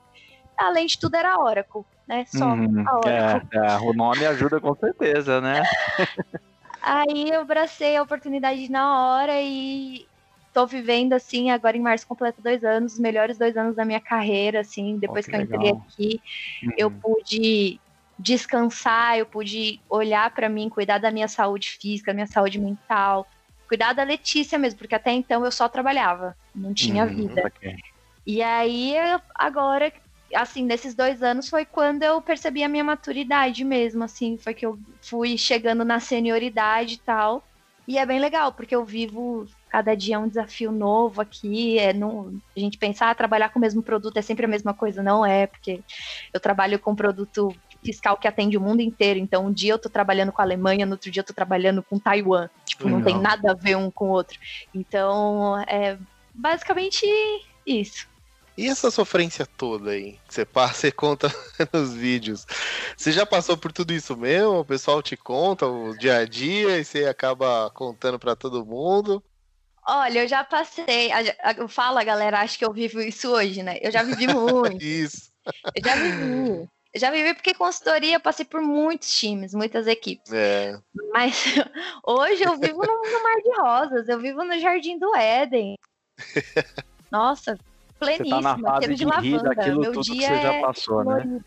[0.58, 2.26] Além de tudo, era Oracle, né?
[2.26, 3.48] Só uhum, a Oracle.
[3.52, 5.62] É, é, o nome ajuda com certeza, né?
[6.82, 10.06] aí eu abracei a oportunidade na hora e
[10.52, 14.00] tô vivendo, assim, agora em março completa dois anos, os melhores dois anos da minha
[14.00, 16.22] carreira, assim, depois oh, que, que eu entrei aqui,
[16.62, 16.72] uhum.
[16.76, 17.80] eu pude
[18.20, 23.26] descansar, eu pude olhar para mim, cuidar da minha saúde física, minha saúde mental,
[23.66, 27.46] cuidar da Letícia mesmo, porque até então eu só trabalhava, não tinha hum, vida.
[27.46, 27.76] Okay.
[28.26, 28.94] E aí,
[29.34, 29.90] agora,
[30.34, 34.66] assim, nesses dois anos foi quando eu percebi a minha maturidade mesmo, assim, foi que
[34.66, 37.44] eu fui chegando na senioridade e tal.
[37.88, 41.78] E é bem legal, porque eu vivo cada dia um desafio novo aqui.
[41.78, 44.72] É não, a gente pensar, ah, trabalhar com o mesmo produto é sempre a mesma
[44.72, 45.80] coisa, não é, porque
[46.32, 49.18] eu trabalho com produto fiscal que atende o mundo inteiro.
[49.18, 51.82] Então, um dia eu tô trabalhando com a Alemanha, no outro dia eu tô trabalhando
[51.82, 52.48] com Taiwan.
[52.64, 54.38] Tipo, não, não tem nada a ver um com o outro.
[54.74, 55.98] Então, é
[56.34, 57.06] basicamente
[57.66, 58.08] isso.
[58.56, 61.28] E essa sofrência toda aí que você passa e conta
[61.72, 62.44] nos vídeos?
[62.96, 64.60] Você já passou por tudo isso mesmo?
[64.60, 69.22] O pessoal te conta o dia a dia e você acaba contando para todo mundo?
[69.86, 71.10] Olha, eu já passei.
[71.56, 73.78] Eu falo, a galera acha que eu vivo isso hoje, né?
[73.80, 74.76] Eu já vivi muito.
[74.84, 75.30] isso.
[75.74, 80.32] Eu já vivi já vivi porque consultoria eu passei por muitos times, muitas equipes.
[80.32, 80.78] É.
[81.12, 81.44] Mas
[82.04, 85.76] hoje eu vivo no, no, Mar de Rosas, eu vivo no Jardim do Éden.
[87.10, 87.58] Nossa,
[87.98, 89.54] pleníssima, você tá fase de, de lavanda.
[89.78, 91.40] Meu dia que você já passou, é né?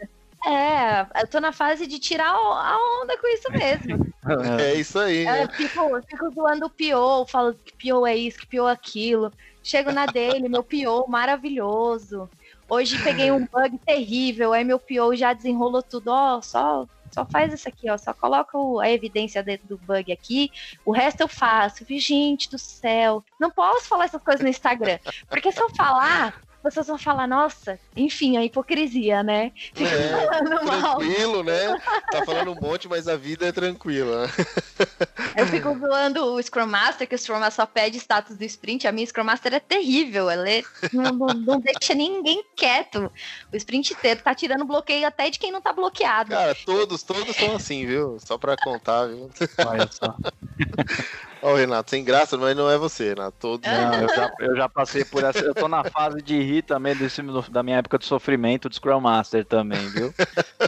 [0.45, 4.13] É, eu tô na fase de tirar a onda com isso mesmo.
[4.57, 5.25] É isso aí.
[5.25, 9.33] É, fico, fico zoando o Pio, falo que Pio é isso, que Pio é aquilo.
[9.61, 12.29] chego na dele, meu PO maravilhoso.
[12.73, 17.53] Hoje peguei um bug terrível, aí meu PO já desenrolou tudo, ó, só só faz
[17.53, 20.49] isso aqui, ó, só coloca a evidência dentro do bug aqui,
[20.83, 21.85] o resto eu faço.
[21.87, 24.97] Gente do céu, não posso falar essas coisas no Instagram,
[25.29, 29.51] porque se eu falar, pessoas vão falar, nossa, enfim, a hipocrisia, né?
[29.55, 31.79] Fica é, tranquilo, né?
[32.11, 34.29] Tá falando um monte, mas a vida é tranquila.
[35.35, 38.87] Eu fico zoando o Scrum Master, que o Scrum Master só pede status do sprint.
[38.87, 43.11] A minha Scrum Master é terrível, ela é, não, não, não, deixa ninguém quieto.
[43.51, 46.29] O sprint inteiro tá tirando bloqueio até de quem não tá bloqueado.
[46.29, 48.17] Cara, todos, todos são assim, viu?
[48.19, 49.29] Só pra contar, viu?
[49.65, 50.15] Olha só.
[51.43, 53.35] Ó, oh, Renato, sem graça, mas não é você, Renato.
[53.37, 53.69] Todos...
[53.69, 55.39] Não, eu já, eu já passei por essa.
[55.39, 59.01] Eu tô na fase de rir também desse, da minha época de sofrimento do Scrum
[59.01, 60.13] Master também, viu?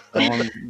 [0.09, 0.21] Então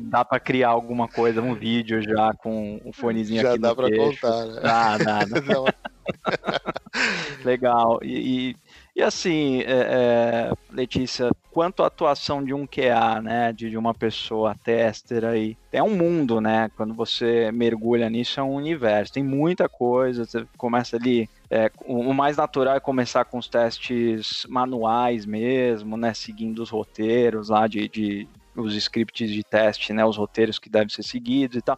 [0.04, 3.88] dá pra criar alguma coisa, um vídeo já com um fonezinho já aqui dá pra
[3.88, 4.22] queixo.
[4.22, 4.62] contar, né?
[4.62, 5.20] Dá, dá.
[5.26, 5.74] dá.
[7.44, 8.00] Legal.
[8.04, 8.56] E, e
[8.96, 13.94] e assim, é, é, Letícia, quanto à atuação de um QA, né, de, de, uma
[13.94, 16.72] pessoa tester aí, é um mundo, né?
[16.78, 19.12] Quando você mergulha nisso, é um universo.
[19.12, 21.30] Tem muita coisa, você começa ali.
[21.50, 26.14] É, o mais natural é começar com os testes manuais mesmo, né?
[26.14, 30.06] Seguindo os roteiros lá de, de os scripts de teste, né?
[30.06, 31.78] Os roteiros que devem ser seguidos e tal.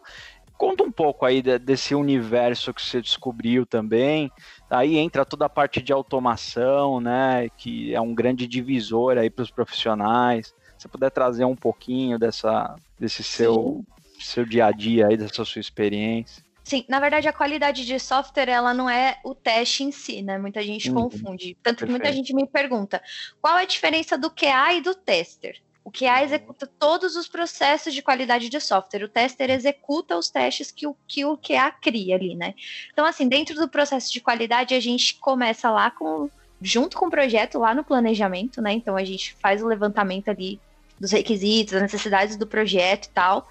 [0.58, 4.28] Conta um pouco aí desse universo que você descobriu também.
[4.68, 7.48] Aí entra toda a parte de automação, né?
[7.56, 10.52] Que é um grande divisor aí para os profissionais.
[10.76, 13.84] Se puder trazer um pouquinho dessa, desse seu,
[14.18, 16.42] seu dia a dia aí, dessa sua experiência.
[16.64, 20.38] Sim, na verdade a qualidade de software ela não é o teste em si, né?
[20.38, 21.08] Muita gente uhum.
[21.08, 21.56] confunde.
[21.62, 23.00] Tanto que muita gente me pergunta
[23.40, 25.56] qual é a diferença do QA e do tester.
[25.88, 29.04] O QA executa todos os processos de qualidade de software.
[29.04, 32.54] O tester executa os testes que o, que o QA cria ali, né?
[32.92, 36.28] Então, assim, dentro do processo de qualidade, a gente começa lá com
[36.60, 38.72] junto com o projeto lá no planejamento, né?
[38.72, 40.60] Então a gente faz o levantamento ali
[41.00, 43.48] dos requisitos, das necessidades do projeto e tal,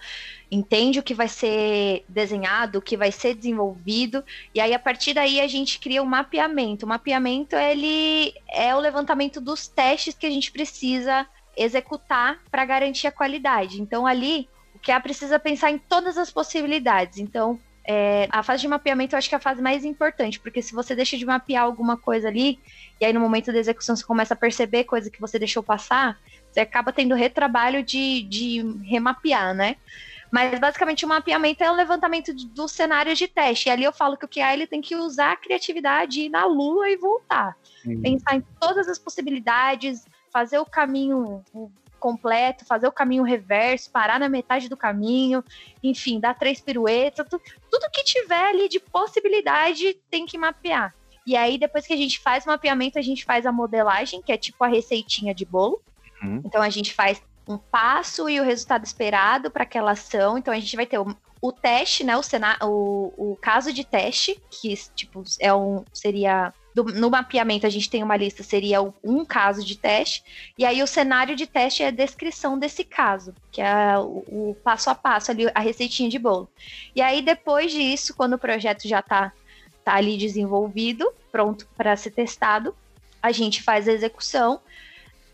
[0.51, 4.23] entende o que vai ser desenhado, o que vai ser desenvolvido,
[4.53, 6.85] e aí a partir daí a gente cria um mapeamento.
[6.85, 11.25] O mapeamento ele é o levantamento dos testes que a gente precisa
[11.57, 13.81] executar para garantir a qualidade.
[13.81, 17.17] Então, ali, o que é precisa pensar em todas as possibilidades.
[17.17, 20.61] Então, é, a fase de mapeamento eu acho que é a fase mais importante, porque
[20.61, 22.59] se você deixa de mapear alguma coisa ali,
[22.99, 26.19] e aí no momento da execução você começa a perceber coisa que você deixou passar,
[26.51, 29.77] você acaba tendo retrabalho de, de remapear, né?
[30.29, 33.69] Mas basicamente o mapeamento é o levantamento dos cenários de teste.
[33.69, 36.45] E ali eu falo que o QA ele tem que usar a criatividade, ir na
[36.45, 37.55] lua e voltar.
[37.85, 38.01] Uhum.
[38.01, 41.43] Pensar em todas as possibilidades, fazer o caminho
[41.99, 45.43] completo, fazer o caminho reverso, parar na metade do caminho,
[45.83, 50.93] enfim, dar três piruetas, tudo, tudo que tiver ali de possibilidade tem que mapear.
[51.25, 54.31] E aí, depois que a gente faz o mapeamento, a gente faz a modelagem, que
[54.31, 55.81] é tipo a receitinha de bolo.
[56.23, 56.41] Uhum.
[56.45, 60.37] Então, a gente faz um passo e o resultado esperado para aquela ação.
[60.37, 62.15] Então, a gente vai ter o, o teste, né?
[62.15, 62.23] O,
[62.63, 67.89] o, o caso de teste, que tipo, é um, seria do, no mapeamento a gente
[67.89, 70.23] tem uma lista, seria um caso de teste,
[70.55, 74.57] e aí o cenário de teste é a descrição desse caso, que é o, o
[74.63, 76.47] passo a passo ali, a receitinha de bolo.
[76.95, 79.31] E aí depois disso, quando o projeto já está
[79.83, 82.75] tá ali desenvolvido, pronto para ser testado,
[83.23, 84.59] a gente faz a execução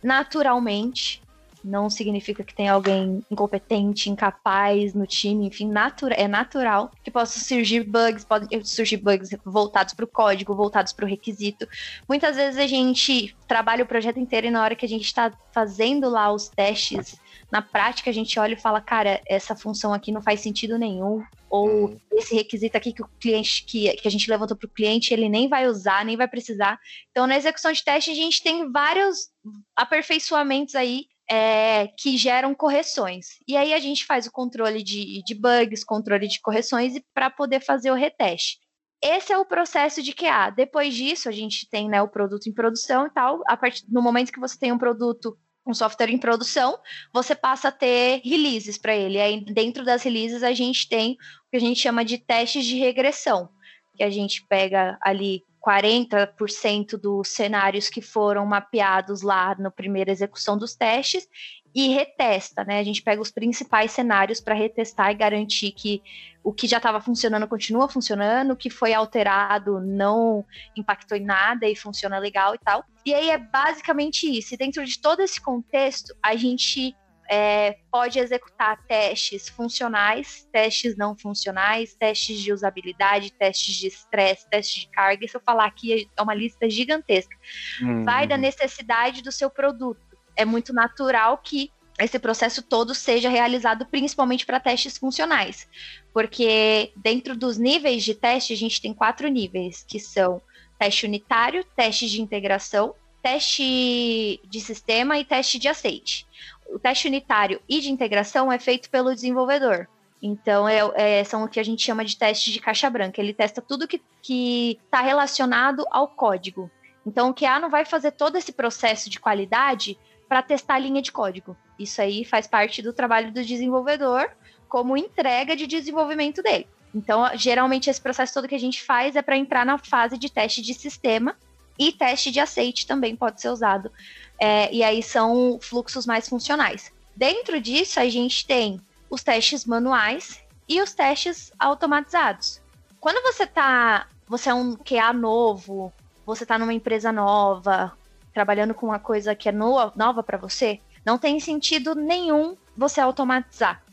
[0.02, 1.22] naturalmente,
[1.64, 7.42] não significa que tem alguém incompetente, incapaz no time, enfim, natura, é natural que possam
[7.42, 11.68] surgir bugs, podem surgir bugs voltados para o código, voltados para o requisito.
[12.08, 15.32] Muitas vezes a gente trabalha o projeto inteiro e na hora que a gente está
[15.52, 17.20] fazendo lá os testes,
[17.52, 21.24] na prática a gente olha e fala, cara, essa função aqui não faz sentido nenhum,
[21.50, 21.98] ou hum.
[22.12, 25.30] esse requisito aqui que o cliente que, que a gente levantou para o cliente ele
[25.30, 26.80] nem vai usar, nem vai precisar.
[27.12, 29.30] Então, na execução de teste, a gente tem vários
[29.76, 33.40] aperfeiçoamentos aí é, que geram correções.
[33.48, 37.60] E aí a gente faz o controle de, de bugs, controle de correções para poder
[37.62, 38.60] fazer o reteste.
[39.02, 40.50] Esse é o processo de QA.
[40.50, 43.42] Depois disso, a gente tem né, o produto em produção e tal.
[43.48, 46.78] A partir no momento que você tem um produto, um software em produção,
[47.14, 49.20] você passa a ter releases para ele.
[49.20, 52.78] Aí dentro das releases a gente tem o que a gente chama de testes de
[52.78, 53.50] regressão,
[53.96, 60.58] que a gente pega ali 40% dos cenários que foram mapeados lá na primeira execução
[60.58, 61.28] dos testes
[61.74, 62.80] e retesta, né?
[62.80, 66.04] A gente pega os principais cenários para retestar e garantir que
[66.44, 70.46] o que já estava funcionando continua funcionando, o que foi alterado não
[70.76, 72.84] impactou em nada e funciona legal e tal.
[73.06, 74.54] E aí é basicamente isso.
[74.54, 76.96] E dentro de todo esse contexto, a gente
[77.30, 84.82] é, pode executar testes funcionais, testes não funcionais, testes de usabilidade, testes de estresse, testes
[84.82, 85.26] de carga.
[85.26, 87.36] E se eu falar aqui, é uma lista gigantesca.
[87.82, 88.04] Uhum.
[88.04, 90.02] Vai da necessidade do seu produto.
[90.36, 95.68] É muito natural que esse processo todo seja realizado principalmente para testes funcionais,
[96.12, 100.42] porque dentro dos níveis de teste a gente tem quatro níveis, que são
[100.80, 106.28] teste unitário, teste de integração, teste de sistema e teste de aceite.
[106.74, 109.88] O teste unitário e de integração é feito pelo desenvolvedor.
[110.22, 113.22] Então, é, é, são o que a gente chama de teste de caixa branca.
[113.22, 116.72] Ele testa tudo que está relacionado ao código.
[117.06, 121.02] Então, o QA não vai fazer todo esse processo de qualidade para testar a linha
[121.02, 121.56] de código.
[121.78, 124.32] Isso aí faz parte do trabalho do desenvolvedor
[124.68, 126.68] como entrega de desenvolvimento dele.
[126.96, 130.32] Então, geralmente, esse processo todo que a gente faz é para entrar na fase de
[130.32, 131.36] teste de sistema
[131.78, 133.92] e teste de aceite também pode ser usado.
[134.40, 136.92] É, e aí são fluxos mais funcionais.
[137.16, 142.62] Dentro disso, a gente tem os testes manuais e os testes automatizados.
[143.00, 145.94] Quando você tá, você é um QA novo,
[146.26, 147.96] você está numa empresa nova,
[148.34, 153.00] trabalhando com uma coisa que é no, nova para você, não tem sentido nenhum você
[153.00, 153.84] automatizar.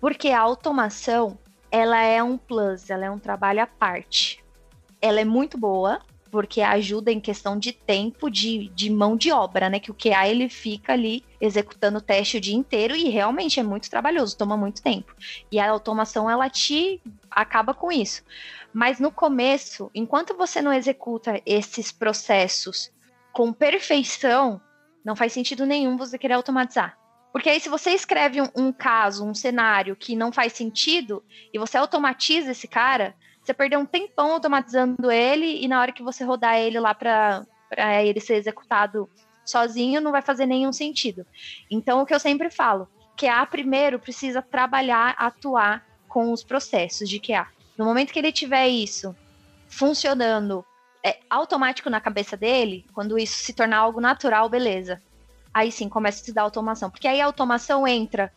[0.00, 1.38] Porque a automação,
[1.70, 4.42] ela é um plus, ela é um trabalho à parte.
[5.00, 6.00] Ela é muito boa,
[6.36, 9.80] porque ajuda em questão de tempo de, de mão de obra, né?
[9.80, 13.62] Que o QA ele fica ali executando o teste o dia inteiro e realmente é
[13.62, 15.16] muito trabalhoso, toma muito tempo.
[15.50, 18.22] E a automação ela te acaba com isso.
[18.70, 22.92] Mas no começo, enquanto você não executa esses processos
[23.32, 24.60] com perfeição,
[25.02, 26.98] não faz sentido nenhum você querer automatizar.
[27.32, 31.58] Porque aí, se você escreve um, um, caso, um cenário que não faz sentido, e
[31.58, 33.14] você automatiza esse cara,
[33.46, 37.46] você perdeu um tempão automatizando ele e na hora que você rodar ele lá para
[38.02, 39.08] ele ser executado
[39.44, 41.24] sozinho, não vai fazer nenhum sentido.
[41.70, 47.20] Então, o que eu sempre falo, QA primeiro precisa trabalhar, atuar com os processos de
[47.20, 47.46] QA.
[47.78, 49.14] No momento que ele tiver isso
[49.68, 50.64] funcionando
[51.04, 55.00] é, automático na cabeça dele, quando isso se tornar algo natural, beleza.
[55.54, 56.90] Aí sim começa a se dar automação.
[56.90, 58.32] Porque aí a automação entra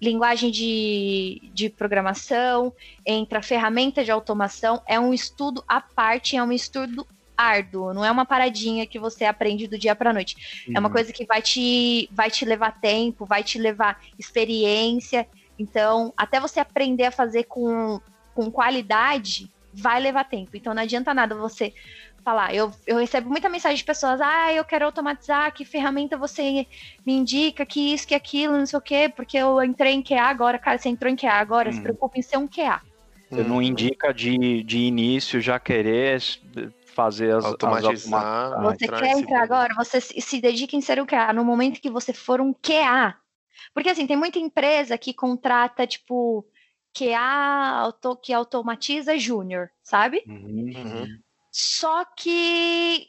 [0.00, 2.72] linguagem de, de programação,
[3.06, 8.10] entra ferramenta de automação, é um estudo à parte, é um estudo árduo, não é
[8.10, 10.64] uma paradinha que você aprende do dia para noite.
[10.68, 10.74] Uhum.
[10.76, 10.94] É uma uhum.
[10.94, 15.26] coisa que vai te, vai te levar tempo, vai te levar experiência.
[15.58, 18.00] Então, até você aprender a fazer com,
[18.34, 20.56] com qualidade, vai levar tempo.
[20.56, 21.72] Então, não adianta nada você
[22.24, 22.54] falar.
[22.54, 26.66] Eu, eu recebo muita mensagem de pessoas, ah, eu quero automatizar, que ferramenta você
[27.06, 30.22] me indica, que isso, que aquilo, não sei o quê, porque eu entrei em QA
[30.22, 31.72] agora, cara, você entrou em QA agora, hum.
[31.72, 32.80] se preocupe em ser um QA.
[33.30, 33.48] Você hum.
[33.48, 36.20] não indica de, de início já querer
[36.94, 38.54] fazer as automatizar.
[38.54, 41.32] As você quer entrar agora, você se, se dedica em ser um QA.
[41.32, 43.14] No momento que você for um QA.
[43.74, 46.46] Porque assim, tem muita empresa que contrata, tipo,
[46.96, 50.22] QA auto, que automatiza júnior, sabe?
[50.26, 50.72] Uhum.
[50.76, 51.23] uhum.
[51.56, 53.06] Só que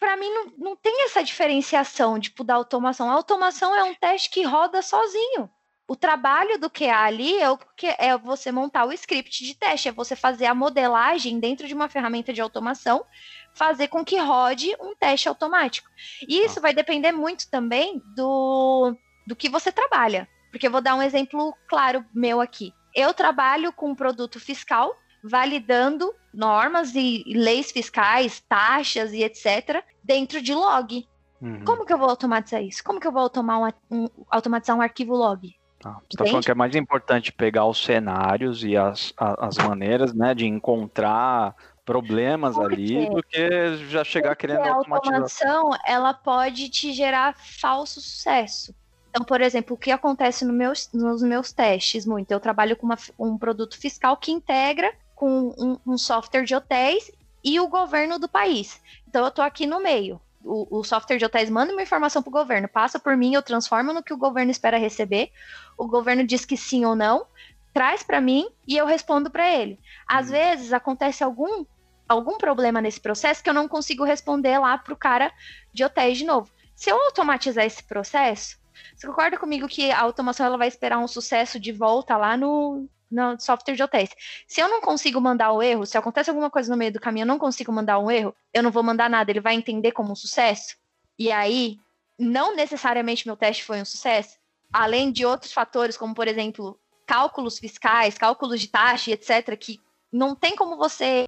[0.00, 3.08] para mim não, não tem essa diferenciação tipo da automação.
[3.08, 5.48] A automação é um teste que roda sozinho.
[5.86, 9.88] O trabalho do QA ali é, o que, é você montar o script de teste,
[9.88, 13.06] é você fazer a modelagem dentro de uma ferramenta de automação,
[13.54, 15.88] fazer com que rode um teste automático.
[16.26, 18.92] E isso vai depender muito também do,
[19.24, 20.28] do que você trabalha.
[20.50, 22.72] Porque eu vou dar um exemplo claro meu aqui.
[22.92, 30.42] Eu trabalho com um produto fiscal, validando normas e leis fiscais, taxas e etc., dentro
[30.42, 31.06] de log.
[31.40, 31.64] Uhum.
[31.64, 32.84] Como que eu vou automatizar isso?
[32.84, 33.58] Como que eu vou automar
[33.90, 35.54] um, um, automatizar um arquivo log?
[35.84, 40.14] Ah, você está falando que é mais importante pegar os cenários e as, as maneiras
[40.14, 45.14] né, de encontrar problemas ali do que já chegar Porque querendo automatizar.
[45.14, 48.74] A automação ela pode te gerar falso sucesso.
[49.10, 52.32] Então, por exemplo, o que acontece no meus, nos meus testes muito?
[52.32, 57.10] Eu trabalho com uma, um produto fiscal que integra com um, um software de hotéis
[57.42, 58.80] e o governo do país.
[59.06, 60.20] Então eu estou aqui no meio.
[60.42, 63.42] O, o, software de hotéis manda uma informação para o governo, passa por mim, eu
[63.42, 65.30] transformo no que o governo espera receber.
[65.76, 67.26] O governo diz que sim ou não,
[67.72, 69.78] traz para mim e eu respondo para ele.
[70.06, 70.32] Às hum.
[70.32, 71.64] vezes acontece algum
[72.06, 75.32] algum problema nesse processo que eu não consigo responder lá para o cara
[75.72, 76.50] de hotéis de novo.
[76.76, 78.58] Se eu automatizar esse processo,
[78.94, 82.86] você concorda comigo que a automação ela vai esperar um sucesso de volta lá no,
[83.14, 84.10] no software de hotéis.
[84.46, 87.22] Se eu não consigo mandar o erro, se acontece alguma coisa no meio do caminho,
[87.22, 90.12] eu não consigo mandar um erro, eu não vou mandar nada, ele vai entender como
[90.12, 90.76] um sucesso.
[91.18, 91.78] E aí,
[92.18, 94.36] não necessariamente meu teste foi um sucesso,
[94.72, 99.80] além de outros fatores, como por exemplo, cálculos fiscais, cálculos de taxa, etc, que
[100.12, 101.24] não tem como você,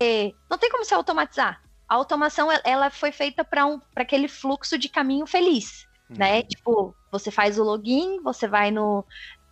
[0.50, 1.62] não tem como se automatizar.
[1.88, 5.86] A automação ela foi feita para um, aquele fluxo de caminho feliz.
[6.08, 6.42] né?
[6.42, 9.04] Tipo, você faz o login, você vai no,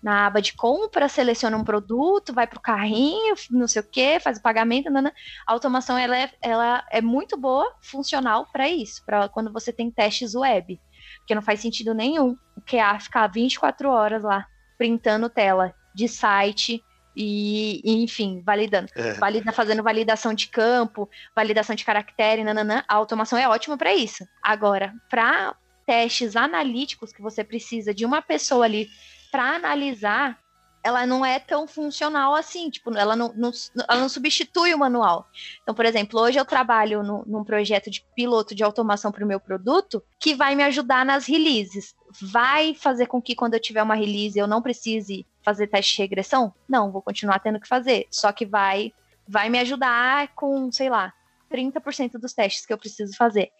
[0.04, 4.20] na aba de compra, seleciona um produto, vai para o carrinho, não sei o que,
[4.20, 4.90] faz o pagamento.
[4.90, 5.10] Nana.
[5.46, 9.90] A automação ela é, ela é muito boa, funcional para isso, para quando você tem
[9.90, 10.78] testes web.
[11.20, 14.46] Porque não faz sentido nenhum o QA ficar 24 horas lá
[14.76, 16.84] printando tela de site
[17.16, 18.90] e, e enfim, validando.
[18.94, 19.14] É.
[19.14, 22.84] Valida, fazendo validação de campo, validação de caractere, nananã.
[22.86, 24.22] A automação é ótima para isso.
[24.42, 28.90] Agora, para testes analíticos que você precisa de uma pessoa ali
[29.34, 30.38] para analisar,
[30.80, 33.50] ela não é tão funcional assim, tipo, ela não, não,
[33.88, 35.26] ela não substitui o manual.
[35.60, 39.26] Então, por exemplo, hoje eu trabalho no, num projeto de piloto de automação para o
[39.26, 41.96] meu produto que vai me ajudar nas releases.
[42.22, 46.02] Vai fazer com que quando eu tiver uma release eu não precise fazer teste de
[46.02, 46.54] regressão?
[46.68, 48.06] Não, vou continuar tendo que fazer.
[48.12, 48.92] Só que vai,
[49.26, 51.12] vai me ajudar com, sei lá,
[51.50, 53.50] 30% dos testes que eu preciso fazer.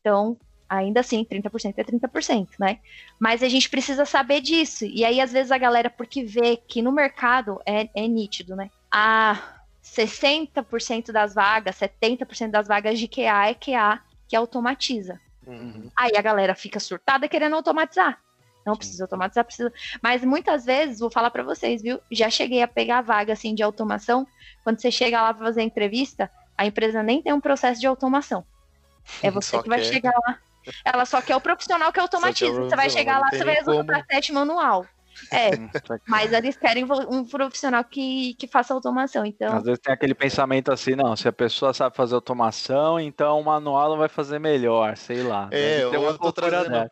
[0.00, 0.38] Então,
[0.76, 2.78] ainda assim, 30% é 30%, né?
[3.18, 4.84] Mas a gente precisa saber disso.
[4.84, 8.70] E aí, às vezes, a galera, porque vê que no mercado é, é nítido, né?
[8.90, 15.20] A 60% das vagas, 70% das vagas de QA é QA que automatiza.
[15.46, 15.90] Uhum.
[15.94, 18.18] Aí a galera fica surtada querendo automatizar.
[18.64, 19.72] Não precisa automatizar, precisa.
[20.02, 22.00] Mas muitas vezes, vou falar para vocês, viu?
[22.10, 24.26] Já cheguei a pegar vaga assim de automação.
[24.62, 27.86] Quando você chega lá para fazer a entrevista, a empresa nem tem um processo de
[27.86, 28.44] automação.
[29.22, 30.38] É você que vai chegar lá
[30.84, 32.60] ela só quer o profissional que automatiza.
[32.60, 34.06] Você vai chegar lá, você vai executar como...
[34.06, 34.86] teste manual.
[35.30, 35.50] É,
[36.08, 39.56] mas eles querem um profissional que, que faça automação, então...
[39.56, 43.44] Às vezes tem aquele pensamento assim, não, se a pessoa sabe fazer automação, então o
[43.44, 45.48] manual não vai fazer melhor, sei lá.
[45.52, 46.90] É, eu tô trazendo,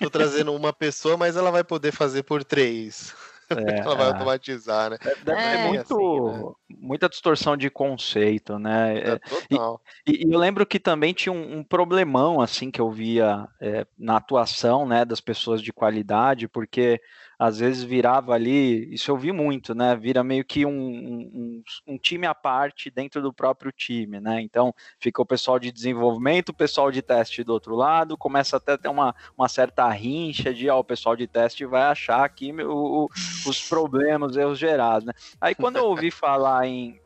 [0.00, 3.14] tô trazendo uma pessoa, mas ela vai poder fazer por três.
[3.58, 4.08] É, ela vai é.
[4.10, 4.98] automatizar, né?
[5.24, 6.52] Deve é, ter muito, assim, né?
[6.78, 8.98] muita distorção de conceito, né?
[8.98, 9.80] É, total.
[10.06, 13.86] E, e, eu lembro que também tinha um, um problemão, assim, que eu via é,
[13.98, 17.00] na atuação, né, das pessoas de qualidade, porque
[17.38, 19.96] às vezes virava ali, isso eu vi muito, né?
[19.96, 24.40] Vira meio que um, um, um, time à parte dentro do próprio time, né?
[24.40, 28.72] Então fica o pessoal de desenvolvimento, o pessoal de teste do outro lado, começa até
[28.72, 32.52] a ter uma, uma certa rincha de ó, o pessoal de teste vai achar aqui
[32.52, 33.08] o, o,
[33.46, 35.12] os problemas, erros gerados, né?
[35.40, 37.00] Aí quando eu ouvi falar em,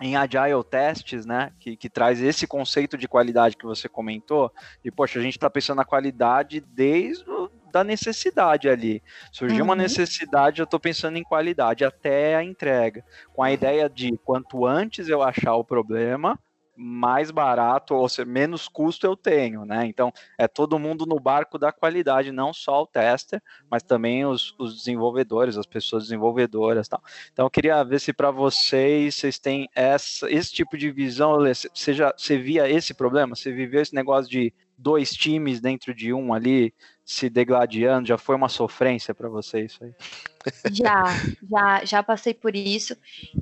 [0.00, 4.52] em Agile Tests, né, que, que traz esse conceito de qualidade que você comentou,
[4.84, 9.02] e poxa, a gente está pensando na qualidade desde o da necessidade ali.
[9.32, 9.64] Surgiu uhum.
[9.64, 13.04] uma necessidade, eu estou pensando em qualidade até a entrega,
[13.34, 16.38] com a ideia de quanto antes eu achar o problema,
[16.76, 19.86] mais barato ou seja, menos custo eu tenho, né?
[19.86, 24.54] Então é todo mundo no barco da qualidade, não só o tester, mas também os,
[24.58, 27.02] os desenvolvedores, as pessoas desenvolvedoras, tal.
[27.32, 31.38] Então eu queria ver se para vocês vocês têm essa, esse tipo de visão,
[31.72, 36.12] você já você via esse problema, você viveu esse negócio de dois times dentro de
[36.12, 36.72] um ali
[37.04, 38.08] se degladiando?
[38.08, 39.92] Já foi uma sofrência para você isso aí?
[40.70, 41.04] Já,
[41.50, 42.96] já, já passei por isso.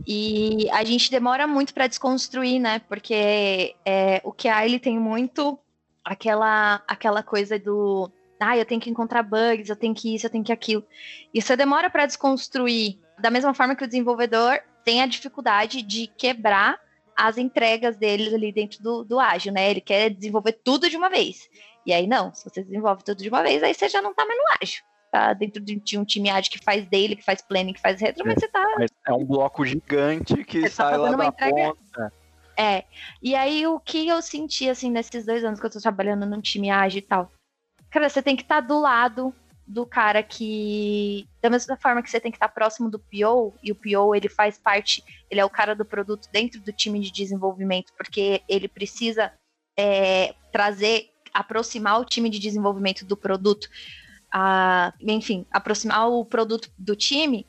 [0.07, 2.79] E a gente demora muito para desconstruir, né?
[2.81, 5.59] Porque é, o QA ele tem muito
[6.05, 8.11] aquela, aquela coisa do
[8.41, 10.85] ah, eu tenho que encontrar bugs, eu tenho que isso, eu tenho que aquilo.
[11.33, 16.07] E você demora para desconstruir, da mesma forma que o desenvolvedor tem a dificuldade de
[16.09, 16.79] quebrar
[17.17, 19.71] as entregas deles ali dentro do, do ágil, né?
[19.71, 21.49] Ele quer desenvolver tudo de uma vez.
[21.87, 24.25] E aí, não, se você desenvolve tudo de uma vez, aí você já não tá
[24.27, 24.83] mais no ágil.
[25.13, 28.25] Tá dentro de um time ágil que faz daily, que faz planning, que faz retro,
[28.27, 28.67] mas você tá.
[28.77, 31.55] Mas é um bloco gigante que você tá sai tá lá da entrega...
[31.55, 32.13] ponta.
[32.57, 32.85] É.
[33.23, 36.41] E aí, o que eu senti, assim, nesses dois anos que eu tô trabalhando num
[36.41, 37.31] time ágil e tal?
[37.91, 39.35] Cara, você tem que estar tá do lado
[39.67, 43.73] do cara que da mesma forma que você tem que estar próximo do PO e
[43.73, 47.11] o PO ele faz parte, ele é o cara do produto dentro do time de
[47.11, 49.33] desenvolvimento porque ele precisa
[49.77, 53.69] é, trazer, aproximar o time de desenvolvimento do produto,
[54.33, 57.47] a, enfim, aproximar o produto do time.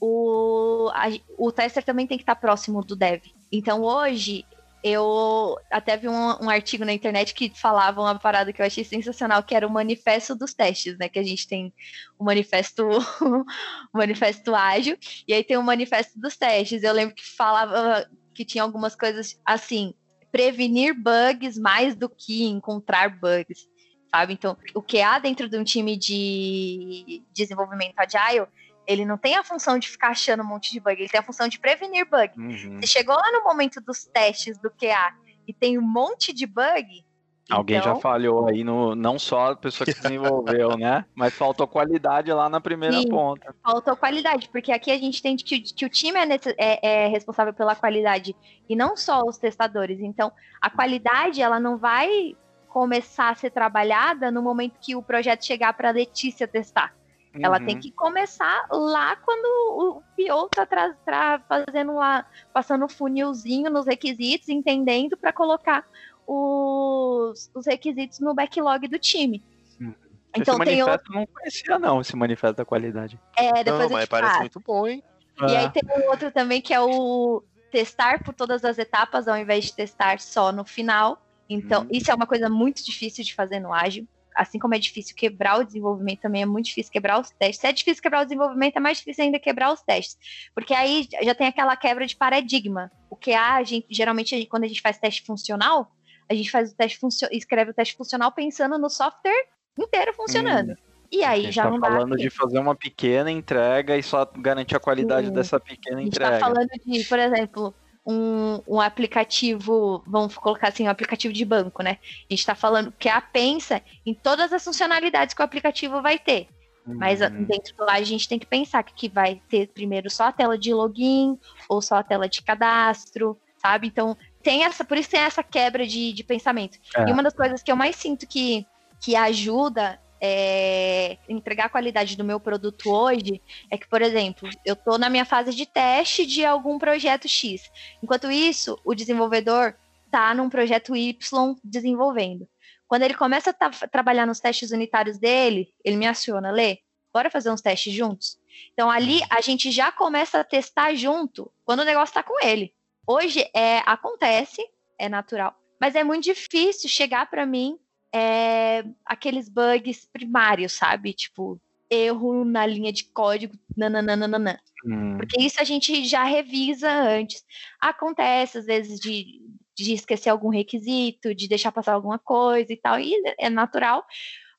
[0.00, 1.04] O, a,
[1.38, 3.22] o tester também tem que estar próximo do dev.
[3.50, 4.44] Então hoje
[4.82, 8.82] eu até vi um, um, artigo na internet que falava uma parada que eu achei
[8.82, 11.08] sensacional, que era o manifesto dos testes, né?
[11.08, 11.72] Que a gente tem
[12.18, 12.88] o manifesto,
[13.22, 16.82] o manifesto ágil, e aí tem o manifesto dos testes.
[16.82, 19.94] Eu lembro que falava que tinha algumas coisas assim,
[20.32, 23.68] prevenir bugs mais do que encontrar bugs,
[24.10, 24.32] sabe?
[24.32, 28.46] Então, o que há dentro de um time de desenvolvimento agile
[28.86, 31.22] ele não tem a função de ficar achando um monte de bug, ele tem a
[31.22, 32.32] função de prevenir bug.
[32.36, 32.80] Uhum.
[32.80, 35.14] Você chegou lá no momento dos testes do QA
[35.46, 37.04] e tem um monte de bug.
[37.50, 37.94] Alguém então...
[37.94, 41.04] já falhou aí, no, não só a pessoa que desenvolveu, né?
[41.14, 43.54] Mas faltou qualidade lá na primeira Sim, ponta.
[43.62, 47.52] Faltou qualidade, porque aqui a gente tem que, que o time é, é, é responsável
[47.52, 48.34] pela qualidade
[48.68, 50.00] e não só os testadores.
[50.00, 52.36] Então, a qualidade, ela não vai
[52.68, 56.94] começar a ser trabalhada no momento que o projeto chegar para a Letícia testar.
[57.34, 57.40] Uhum.
[57.42, 57.80] Ela tem uhum.
[57.80, 64.48] que começar lá quando o PO tá, tá fazendo lá, passando o funilzinho nos requisitos,
[64.48, 65.86] entendendo para colocar
[66.26, 69.42] os, os requisitos no backlog do time.
[69.80, 69.94] Uhum.
[70.36, 71.12] Então esse tem outro...
[71.12, 73.18] não conhecia não, esse manifesto da qualidade.
[73.36, 75.02] É, depois não, mas parece muito bom, hein?
[75.40, 79.36] E aí tem um outro também que é o testar por todas as etapas ao
[79.36, 81.20] invés de testar só no final.
[81.48, 81.88] Então, uhum.
[81.90, 84.06] isso é uma coisa muito difícil de fazer no ágil.
[84.34, 87.60] Assim como é difícil quebrar o desenvolvimento, também é muito difícil quebrar os testes.
[87.60, 90.16] Se é difícil quebrar o desenvolvimento, é mais difícil ainda quebrar os testes.
[90.54, 92.90] Porque aí já tem aquela quebra de paradigma.
[93.10, 95.90] O que a gente, geralmente, quando a gente faz teste funcional,
[96.30, 96.98] a gente faz o teste
[97.30, 99.46] escreve o teste funcional pensando no software
[99.78, 100.72] inteiro funcionando.
[100.72, 100.92] Hum.
[101.12, 101.88] E aí já tá não dá.
[101.88, 105.34] falando de fazer uma pequena entrega e só garantir a qualidade Sim.
[105.34, 106.30] dessa pequena entrega.
[106.30, 107.74] A gente tá falando de, por exemplo,
[108.04, 111.98] um, um aplicativo, vamos colocar assim, um aplicativo de banco, né?
[112.02, 116.18] A gente está falando que a pensa em todas as funcionalidades que o aplicativo vai
[116.18, 116.48] ter.
[116.86, 116.96] Uhum.
[116.96, 120.24] Mas dentro do lá a gente tem que pensar que, que vai ter primeiro só
[120.24, 121.38] a tela de login
[121.68, 123.86] ou só a tela de cadastro, sabe?
[123.86, 126.78] Então tem essa, por isso tem essa quebra de, de pensamento.
[126.96, 127.08] É.
[127.08, 128.66] E uma das coisas que eu mais sinto que,
[129.00, 134.74] que ajuda é, entregar a qualidade do meu produto hoje é que, por exemplo, eu
[134.74, 137.68] estou na minha fase de teste de algum projeto X.
[138.00, 139.74] Enquanto isso, o desenvolvedor
[140.06, 142.48] está num projeto Y desenvolvendo.
[142.86, 146.78] Quando ele começa a trabalhar nos testes unitários dele, ele me aciona, Lê,
[147.12, 148.38] bora fazer uns testes juntos?
[148.74, 152.72] Então ali a gente já começa a testar junto quando o negócio está com ele.
[153.04, 154.62] Hoje é acontece,
[155.00, 157.76] é natural, mas é muito difícil chegar para mim
[158.14, 161.12] é, aqueles bugs primários, sabe?
[161.12, 161.60] Tipo,
[161.90, 164.60] erro na linha de código, nananana.
[164.84, 165.16] Hum.
[165.16, 167.44] Porque isso a gente já revisa antes.
[167.80, 169.40] Acontece, às vezes, de,
[169.76, 174.04] de esquecer algum requisito, de deixar passar alguma coisa e tal, e é natural,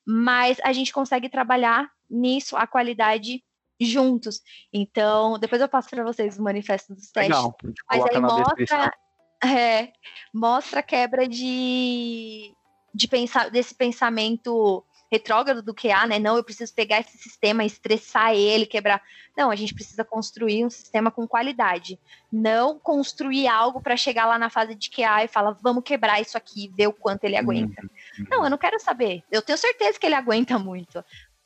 [0.06, 3.42] mas a gente consegue trabalhar nisso, a qualidade
[3.80, 4.40] juntos.
[4.72, 7.36] Então, depois eu passo para vocês o manifesto dos testes.
[7.36, 7.56] Legal,
[7.90, 8.94] mas aí mostra,
[9.44, 9.92] é,
[10.32, 12.52] mostra a quebra de,
[12.94, 16.18] de pensar desse pensamento retrógrado do QA, né?
[16.18, 19.00] Não, eu preciso pegar esse sistema, estressar ele, quebrar.
[19.36, 21.98] Não, a gente precisa construir um sistema com qualidade.
[22.32, 26.36] Não construir algo para chegar lá na fase de QA e falar, vamos quebrar isso
[26.36, 27.80] aqui, ver o quanto ele aguenta.
[28.18, 28.26] Uhum.
[28.28, 29.22] Não, eu não quero saber.
[29.30, 31.04] Eu tenho certeza que ele aguenta muito.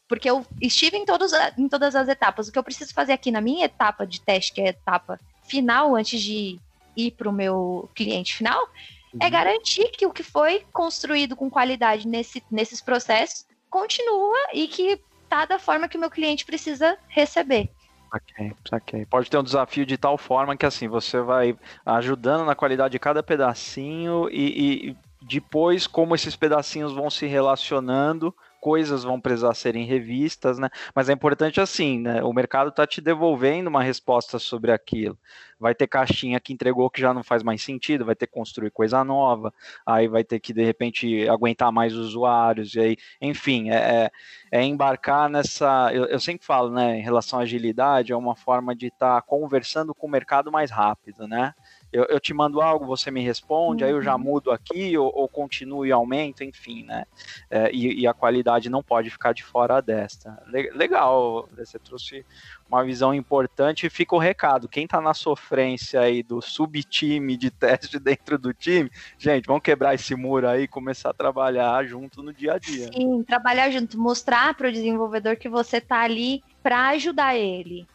[0.08, 2.48] Porque eu estive em, todos, em todas as etapas.
[2.48, 5.20] O que eu preciso fazer aqui na minha etapa de teste, que é a etapa
[5.42, 6.58] final, antes de
[6.96, 8.66] ir para o meu cliente final,
[9.20, 9.30] é uhum.
[9.30, 15.44] garantir que o que foi construído com qualidade nesse, nesses processos continua e que tá
[15.44, 17.70] da forma que o meu cliente precisa receber.
[18.12, 19.06] Ok, ok.
[19.06, 22.98] Pode ter um desafio de tal forma que assim você vai ajudando na qualidade de
[22.98, 29.84] cada pedacinho e, e depois como esses pedacinhos vão se relacionando coisas vão precisar serem
[29.84, 30.68] revistas, né?
[30.94, 32.22] Mas é importante assim, né?
[32.22, 35.18] O mercado está te devolvendo uma resposta sobre aquilo.
[35.58, 38.70] Vai ter caixinha que entregou que já não faz mais sentido, vai ter que construir
[38.70, 39.52] coisa nova,
[39.84, 44.10] aí vai ter que de repente aguentar mais usuários, e aí, enfim, é,
[44.52, 45.90] é, é embarcar nessa.
[45.92, 49.22] Eu, eu, sempre falo, né, em relação à agilidade, é uma forma de estar tá
[49.22, 51.54] conversando com o mercado mais rápido, né?
[51.92, 53.88] Eu, eu, te mando algo, você me responde, uhum.
[53.88, 54.22] aí eu já uhum.
[54.22, 57.04] mudo aqui, ou, ou continuo e aumento, enfim, né?
[57.50, 60.42] É, e, e, a qualidade não pode ficar de fora desta.
[60.46, 62.24] Legal, você trouxe
[62.68, 64.68] uma visão importante e fica o recado.
[64.68, 69.94] Quem está na sofrência aí do subtime de teste dentro do time, gente, vamos quebrar
[69.94, 72.90] esse muro aí e começar a trabalhar junto no dia a dia.
[72.92, 77.86] Sim, trabalhar junto, mostrar para o desenvolvedor que você está ali para ajudar ele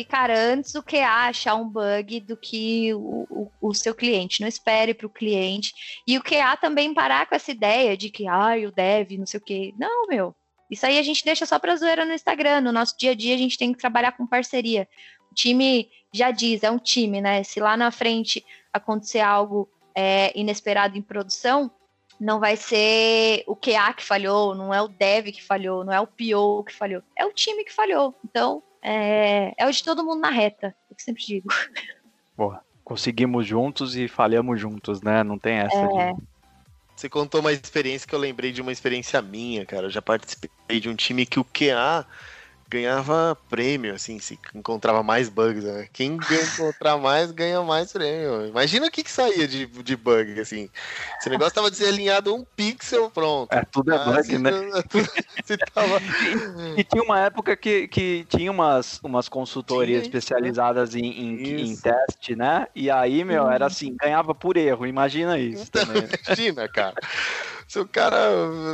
[0.00, 4.40] ficar antes do que achar um bug do que o, o, o seu cliente.
[4.40, 5.72] Não espere para o cliente.
[6.06, 9.38] E o QA também parar com essa ideia de que, ah, o dev, não sei
[9.38, 9.74] o quê.
[9.78, 10.34] Não, meu.
[10.70, 12.60] Isso aí a gente deixa só para zoeira no Instagram.
[12.60, 14.88] No nosso dia a dia a gente tem que trabalhar com parceria.
[15.30, 17.42] O time já diz, é um time, né?
[17.42, 21.70] Se lá na frente acontecer algo é, inesperado em produção,
[22.18, 26.00] não vai ser o QA que falhou, não é o dev que falhou, não é
[26.00, 28.14] o PO que falhou, é o time que falhou.
[28.24, 31.48] Então, é, é o de todo mundo na reta, é o que sempre digo.
[32.36, 32.62] Boa.
[32.82, 35.22] Conseguimos juntos e falhamos juntos, né?
[35.22, 35.76] Não tem essa.
[35.76, 36.12] É.
[36.12, 36.22] De...
[36.96, 39.86] Você contou uma experiência que eu lembrei de uma experiência minha, cara.
[39.86, 42.04] Eu já participei de um time que o QA
[42.70, 45.88] ganhava prêmio, assim, se encontrava mais bugs, né?
[45.92, 46.16] Quem
[46.54, 48.46] encontrar mais, ganha mais prêmio.
[48.46, 50.70] Imagina o que, que saía de, de bug, assim.
[51.20, 53.52] Se o negócio tava desalinhado um pixel, pronto.
[53.52, 54.52] É, tudo é ah, bug, né?
[55.44, 56.00] se tava...
[56.76, 61.60] e, e, tinha uma época que, que tinha umas, umas consultorias tinha, especializadas em, em,
[61.62, 62.68] em, teste, né?
[62.74, 65.64] E aí, meu, era assim, ganhava por erro, imagina isso.
[65.68, 65.82] Então,
[66.28, 66.94] imagina, cara.
[67.70, 68.18] Se o cara,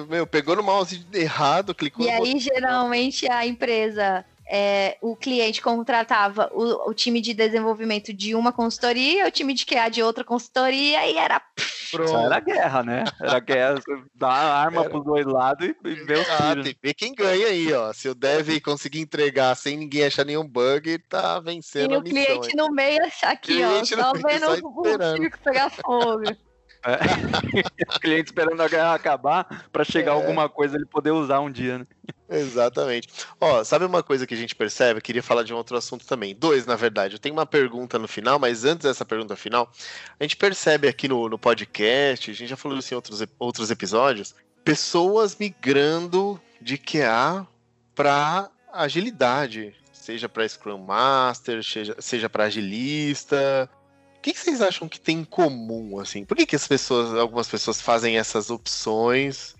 [0.08, 5.60] meu, pegou no mouse errado, clicou E no aí, geralmente, a empresa, é, o cliente
[5.60, 10.24] contratava o, o time de desenvolvimento de uma consultoria, o time de QA de outra
[10.24, 11.42] consultoria, e era.
[11.90, 12.08] Pronto.
[12.08, 13.04] Só era guerra, né?
[13.20, 13.74] Era guerra,
[14.14, 14.88] dá a arma Era.
[14.88, 17.92] pros dois lados e, e vê os Ah, tem que ver quem ganha aí, ó.
[17.92, 22.02] Se o dev conseguir entregar sem ninguém achar nenhum bug, tá vencendo E a o
[22.02, 22.24] missão.
[22.24, 26.34] cliente no meio, aqui, ó, só vendo o, o circo pegar fogo.
[27.96, 30.14] O cliente esperando a guerra acabar pra chegar É.
[30.14, 31.86] alguma coisa ele poder usar um dia, né?
[32.28, 33.08] Exatamente.
[33.40, 34.98] Ó, sabe uma coisa que a gente percebe?
[34.98, 36.34] Eu queria falar de um outro assunto também.
[36.34, 37.14] Dois, na verdade.
[37.14, 39.70] Eu tenho uma pergunta no final, mas antes dessa pergunta final,
[40.18, 43.70] a gente percebe aqui no, no podcast, a gente já falou isso em outros, outros
[43.70, 44.34] episódios,
[44.64, 47.46] pessoas migrando de QA
[47.94, 53.68] para agilidade, seja para Scrum Master, seja, seja para agilista.
[54.26, 56.24] O que, que vocês acham que tem em comum, assim?
[56.24, 59.54] Por que, que as pessoas, algumas pessoas fazem essas opções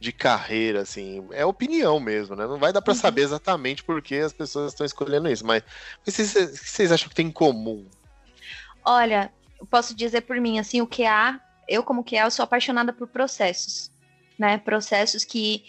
[0.00, 1.24] de carreira, assim?
[1.30, 2.44] É opinião mesmo, né?
[2.44, 2.98] Não vai dar para Uhum.
[2.98, 5.62] saber exatamente por que as pessoas estão escolhendo isso, mas
[6.04, 7.86] mas vocês- o que vocês acham que tem em comum?
[8.84, 12.92] Olha, eu posso dizer por mim, assim, o QA, eu como QA, eu sou apaixonada
[12.92, 13.88] por processos,
[14.36, 14.58] né?
[14.58, 15.64] Processos que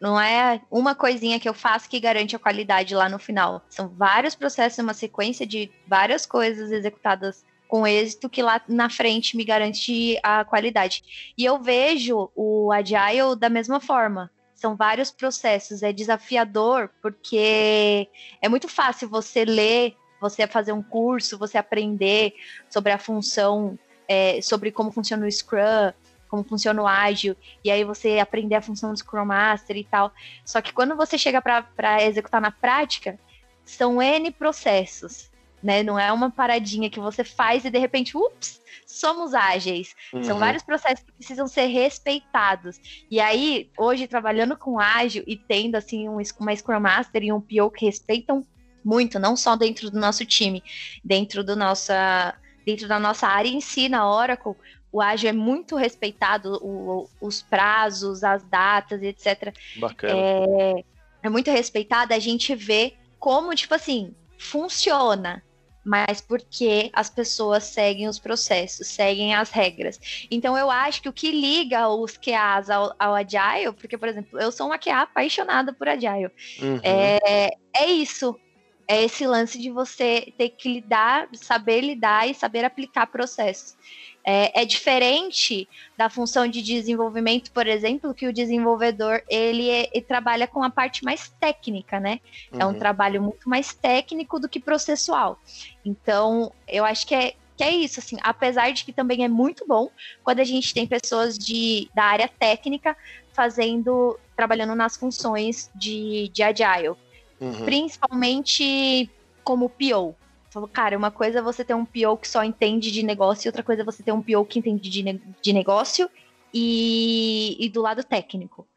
[0.00, 3.64] não é uma coisinha que eu faço que garante a qualidade lá no final.
[3.70, 9.34] São vários processos, uma sequência de várias coisas executadas com êxito que lá na frente
[9.34, 11.32] me garante a qualidade.
[11.38, 14.30] E eu vejo o Agile da mesma forma.
[14.54, 18.06] São vários processos, é desafiador, porque
[18.42, 22.34] é muito fácil você ler você fazer um curso, você aprender
[22.68, 25.94] sobre a função, é, sobre como funciona o Scrum,
[26.28, 30.12] como funciona o ágil, e aí você aprender a função do Scrum Master e tal.
[30.44, 33.18] Só que quando você chega para executar na prática,
[33.64, 35.31] são N processos,
[35.62, 35.82] né?
[35.82, 39.94] Não é uma paradinha que você faz e de repente, ups, somos ágeis.
[40.22, 40.40] São Uhum.
[40.40, 42.76] vários processos que precisam ser respeitados.
[43.10, 47.40] E aí, hoje, trabalhando com ágil e tendo assim um, uma Scrum Master e um
[47.40, 48.46] PO que respeitam
[48.84, 50.62] muito, não só dentro do nosso time,
[51.04, 52.36] dentro do nossa,
[52.66, 54.54] dentro da nossa área em si, na Oracle,
[54.90, 59.54] o ágil é muito respeitado, o- os prazos, as datas, etc.
[59.80, 60.20] Bacana.
[60.20, 60.84] É,
[61.22, 65.42] é muito respeitado, a gente vê como, tipo assim, funciona,
[65.84, 69.98] mas porque as pessoas seguem os processos, seguem as regras.
[70.30, 74.40] Então eu acho que o que liga os QAs ao, ao Agile, porque, por exemplo,
[74.40, 76.30] eu sou uma QA apaixonada por Agile.
[76.60, 76.80] Uhum.
[76.82, 78.38] É, é isso.
[78.86, 83.76] É esse lance de você ter que lidar, saber lidar e saber aplicar processos.
[84.24, 90.04] É, é diferente da função de desenvolvimento, por exemplo, que o desenvolvedor ele, é- ele
[90.04, 92.20] trabalha com a parte mais técnica, né?
[92.52, 92.78] É um Uhum.
[92.78, 95.38] trabalho muito mais técnico do que processual.
[95.84, 99.66] Então, eu acho que é, que é isso, assim, apesar de que também é muito
[99.66, 99.90] bom
[100.22, 102.96] quando a gente tem pessoas de, da área técnica
[103.34, 106.94] fazendo, trabalhando nas funções de, de agile,
[107.40, 107.64] Uhum.
[107.64, 109.10] principalmente
[109.44, 110.14] como PO.
[110.52, 113.48] Falou, cara, uma coisa é você ter um PO que só entende de negócio, e
[113.48, 116.10] outra coisa é você ter um PO que entende de, ne- de negócio
[116.52, 118.68] e, e do lado técnico.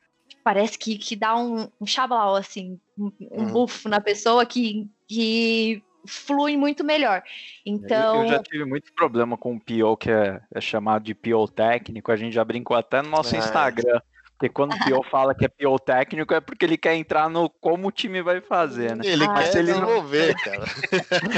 [0.41, 3.51] Parece que, que dá um, um chablau, assim, um, um Uhum.
[3.51, 7.21] buff na pessoa que, que flui muito melhor.
[7.65, 11.47] Então, Eu já tive muito problema com o PO que é, é chamado de PO
[11.49, 12.09] técnico.
[12.09, 13.39] A gente já brincou até no nosso É.
[13.39, 13.99] Instagram.
[14.37, 17.49] Porque quando o PO fala que é PO técnico é porque ele quer entrar no
[17.49, 19.01] como o time vai fazer, né?
[19.05, 20.65] Ele Ah, quer se ele não- desenvolver, cara.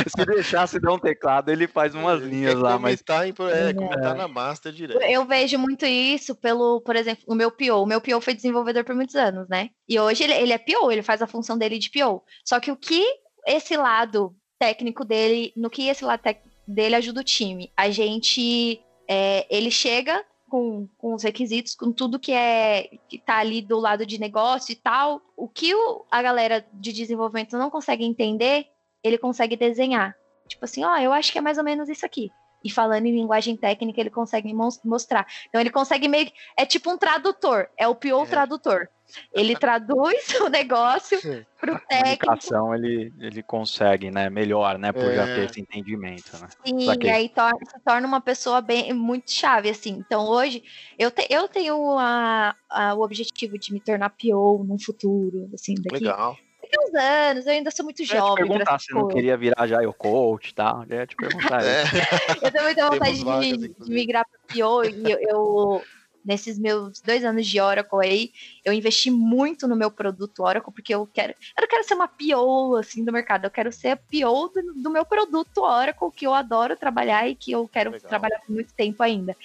[0.08, 3.70] Se deixasse dar um teclado, ele faz umas Ele linhas lá, mas comitar em- é,
[3.70, 4.14] É.
[4.16, 5.00] na master direto.
[5.04, 7.84] Eu vejo muito isso pelo, por exemplo, o meu PO.
[7.84, 9.70] O meu PO foi desenvolvedor por muitos anos, né?
[9.88, 12.24] E hoje ele, ele é PO, ele faz a função dele de PO.
[12.44, 13.04] Só que o que
[13.46, 17.72] esse lado técnico dele, no que esse lado técnico dele ajuda o time?
[17.78, 23.38] A gente, é, ele chega com, com os requisitos, com tudo que é que tá
[23.38, 25.22] ali do lado de negócio e tal.
[25.36, 28.68] O que o- a galera de desenvolvimento não consegue entender,
[29.04, 30.16] ele consegue desenhar.
[30.48, 32.30] Tipo assim, ó, eu acho que é mais ou menos isso aqui.
[32.64, 35.28] E falando em linguagem técnica, ele consegue mos- mostrar.
[35.48, 36.32] Então ele consegue meio.
[36.58, 38.26] É tipo um tradutor, é o PO É.
[38.26, 38.90] tradutor.
[39.34, 41.20] Ele traduz o negócio
[41.60, 44.30] pro a técnico comunicação ele, ele consegue, né?
[44.30, 44.92] Melhor, né?
[44.92, 45.36] Por já É.
[45.36, 46.48] ter esse entendimento, né?
[46.66, 47.10] e Saquei.
[47.10, 49.92] aí tor- se torna uma pessoa bem muito chave, assim.
[50.06, 50.64] Então hoje
[51.00, 55.76] eu, te- eu tenho a- a- o objetivo de me tornar PO no futuro, assim,
[55.76, 56.38] daqui, Legal.
[56.62, 57.46] daqui uns anos.
[57.46, 59.16] Eu ainda sou muito Eu ia te jovem para perguntar se não coisas.
[59.16, 60.84] queria virar já o coach e tal.
[60.90, 61.84] Eu ia te perguntar É.
[61.84, 61.96] isso.
[62.46, 65.82] Eu tenho muita vontade de, vagas, mi- de migrar para PO e eu, eu-
[66.28, 68.32] nesses meus dois anos de Oracle aí,
[68.66, 72.08] eu investi muito no meu produto Oracle, porque eu quero, eu não quero ser uma
[72.08, 76.28] PO assim do mercado, eu quero ser a PO do, do meu produto Oracle, que
[76.28, 78.10] eu adoro trabalhar e que eu quero Legal.
[78.10, 79.36] trabalhar por muito tempo ainda.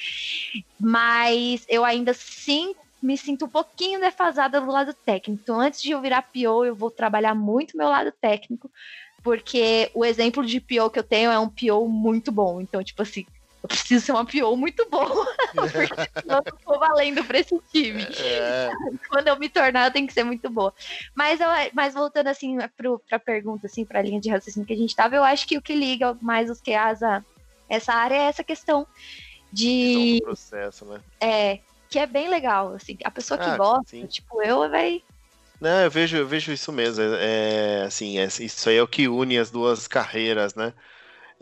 [0.78, 5.40] Mas eu ainda sim me sinto um pouquinho defasada do lado técnico.
[5.42, 8.70] Então, antes de eu virar PO, eu vou trabalhar muito meu lado técnico,
[9.22, 12.60] porque o exemplo de PO que eu tenho é um PO muito bom.
[12.60, 13.24] Então, tipo assim,
[13.62, 17.56] eu preciso ser uma PO muito boa, porque senão eu não tô valendo pra esse
[17.70, 18.08] time.
[18.18, 18.70] É,
[19.08, 20.74] Quando eu me tornar, eu tenho que ser muito boa.
[21.14, 24.76] Mas, eu, mas voltando assim pro, pra pergunta, assim, pra linha de raciocínio que a
[24.76, 27.22] gente tava, eu acho que o que liga mais os QAs a
[27.68, 28.86] essa área é essa questão
[29.52, 30.16] de.
[30.16, 31.00] então, processo, né?
[31.20, 31.58] É,
[31.88, 32.96] que é bem legal, assim.
[33.04, 34.06] A pessoa que Ah, gosta, sim.
[34.06, 35.02] tipo, eu, vai.
[35.60, 37.02] Não, eu vejo, eu vejo isso mesmo.
[37.04, 40.74] É, assim, é- isso aí é o que une as duas carreiras, né?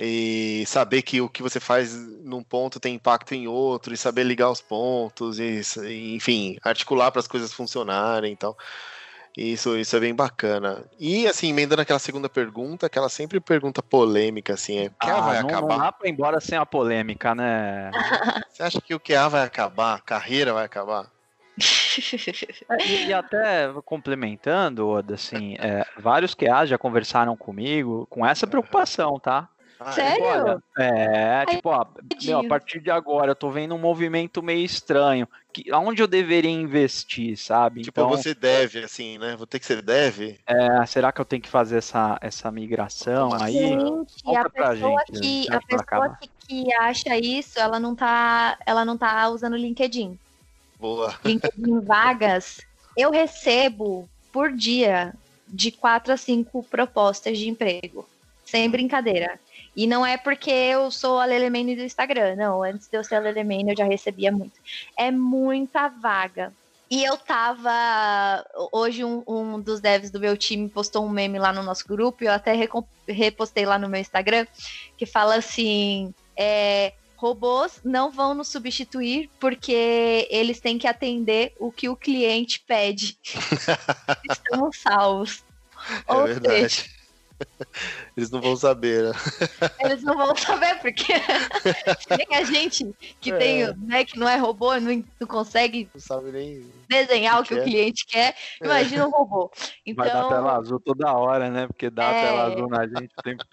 [0.03, 1.95] E saber que o que você faz
[2.25, 7.11] num ponto tem impacto em outro, e saber ligar os pontos, e, e, enfim, articular
[7.11, 8.33] para as coisas funcionarem.
[8.33, 8.57] Então,
[9.37, 10.85] isso, isso é bem bacana.
[10.99, 15.21] E, assim, emendando aquela segunda pergunta, aquela sempre pergunta polêmica, assim, é: o QA Ah,
[15.21, 15.69] vai não, acabar?
[15.69, 17.91] não dá pra ir embora sem a polêmica, né?
[18.51, 19.97] Você acha que o QA vai acabar?
[19.97, 21.11] A carreira vai acabar?
[22.87, 29.19] E, e até complementando, Oda, assim, é, vários QAs já conversaram comigo com essa preocupação,
[29.19, 29.49] tá?
[29.81, 29.93] Ah?
[29.93, 30.25] Sério?
[30.27, 31.87] Olha, é, tipo, ó,
[32.23, 35.27] meu, a partir de agora eu tô vendo um movimento meio estranho.
[35.51, 37.81] Que, aonde eu deveria investir, sabe?
[37.81, 39.35] Tipo, você deve, assim, né?
[39.37, 40.39] Vou ter que ser deve.
[40.47, 43.47] é, será que eu tenho que fazer essa, essa migração Automação.
[43.47, 43.55] aí?
[43.55, 47.97] Gente, Conta a pra pessoa, gente, que, a pessoa que, que acha isso, ela não
[47.97, 50.19] tá, ela não tá usando o LinkedIn.
[50.79, 51.19] Boa.
[51.25, 52.61] LinkedIn vagas,
[52.95, 55.15] eu recebo por dia
[55.49, 58.07] de quatro a cinco propostas de emprego.
[58.45, 59.39] Sem brincadeira.
[59.81, 62.63] E não é porque eu sou a Lelemane do Instagram, não.
[62.63, 64.53] Antes de eu ser a Lelemane, eu já recebia muito.
[64.95, 66.53] É muita vaga.
[66.91, 68.45] E eu tava.
[68.73, 72.23] Hoje, um, um dos devs do meu time postou um meme lá no nosso grupo,
[72.23, 72.53] e eu até
[73.09, 74.47] repostei lá no meu Instagram,
[74.99, 81.73] que fala assim: é, robôs não vão nos substituir porque eles têm que atender o
[81.73, 83.17] que o cliente pede.
[84.31, 85.43] Estamos salvos.
[86.07, 86.69] É Ou verdade.
[86.69, 87.00] seja,
[88.17, 89.13] Eles não vão saber, né?
[89.81, 91.13] eles não vão saber, porque
[92.17, 92.85] nem a gente
[93.21, 93.37] que É.
[93.39, 96.71] tem, né, que não é robô, não, não consegue Não sabe nem.
[96.89, 97.65] desenhar o que que o é.
[97.65, 99.51] cliente quer, imagina um robô.
[99.87, 101.67] Então, Vai dar tela azul toda hora, né?
[101.67, 102.23] Porque dá É.
[102.27, 103.47] tela azul na gente sempre.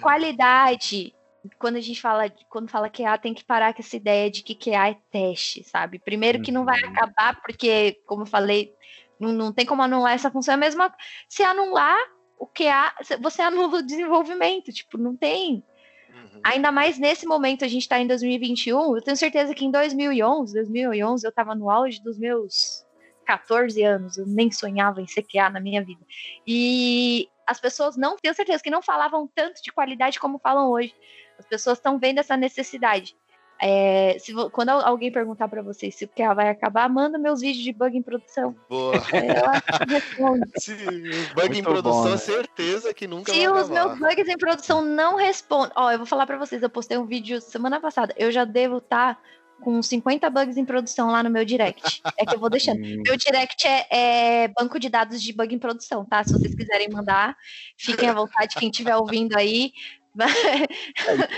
[0.00, 1.14] qualidade.
[1.58, 4.54] Quando a gente fala, quando fala QA, tem que parar com essa ideia de que
[4.54, 5.98] QA é teste, sabe?
[5.98, 6.90] Primeiro que não vai Uhum.
[6.90, 8.72] acabar, porque, como eu falei,
[9.20, 10.54] não, não tem como anular essa função.
[10.54, 10.82] É mesmo
[11.28, 11.98] se anular
[12.38, 15.64] o QA, você anula o desenvolvimento, tipo, não tem.
[16.14, 16.40] Uhum.
[16.44, 20.54] Ainda mais nesse momento, a gente tá em 2021, eu tenho certeza que em 2011,
[20.54, 22.84] 2011 eu tava no auge dos meus
[23.24, 26.04] 14 anos, eu nem sonhava em ser QA na minha vida.
[26.46, 30.94] E as pessoas não, tenho certeza que não falavam tanto de qualidade como falam hoje.
[31.38, 33.16] As pessoas estão vendo essa necessidade.
[33.60, 37.40] É, se quando al- alguém perguntar para vocês se o QA vai acabar, manda meus
[37.40, 38.54] vídeos de bug em produção.
[38.68, 38.94] Boa.
[39.12, 40.42] É, eu acho que responde.
[40.60, 40.74] Se
[41.34, 42.16] bug em Muito produção, bom, né?
[42.16, 43.96] certeza que nunca Se vai os acabar.
[43.96, 45.72] meus bugs em produção não respondem.
[45.76, 48.12] Ó, eu vou falar pra vocês, eu postei um vídeo semana passada.
[48.18, 49.18] Eu já devo estar
[49.62, 52.02] com 50 bugs em produção lá no meu direct.
[52.18, 52.80] É que eu vou deixando.
[52.84, 53.86] Hum, Meu direct é,
[54.44, 56.22] é banco de dados de bug em produção, tá?
[56.22, 57.34] Se vocês quiserem mandar,
[57.78, 58.56] fiquem à vontade.
[58.56, 59.72] Quem estiver ouvindo aí.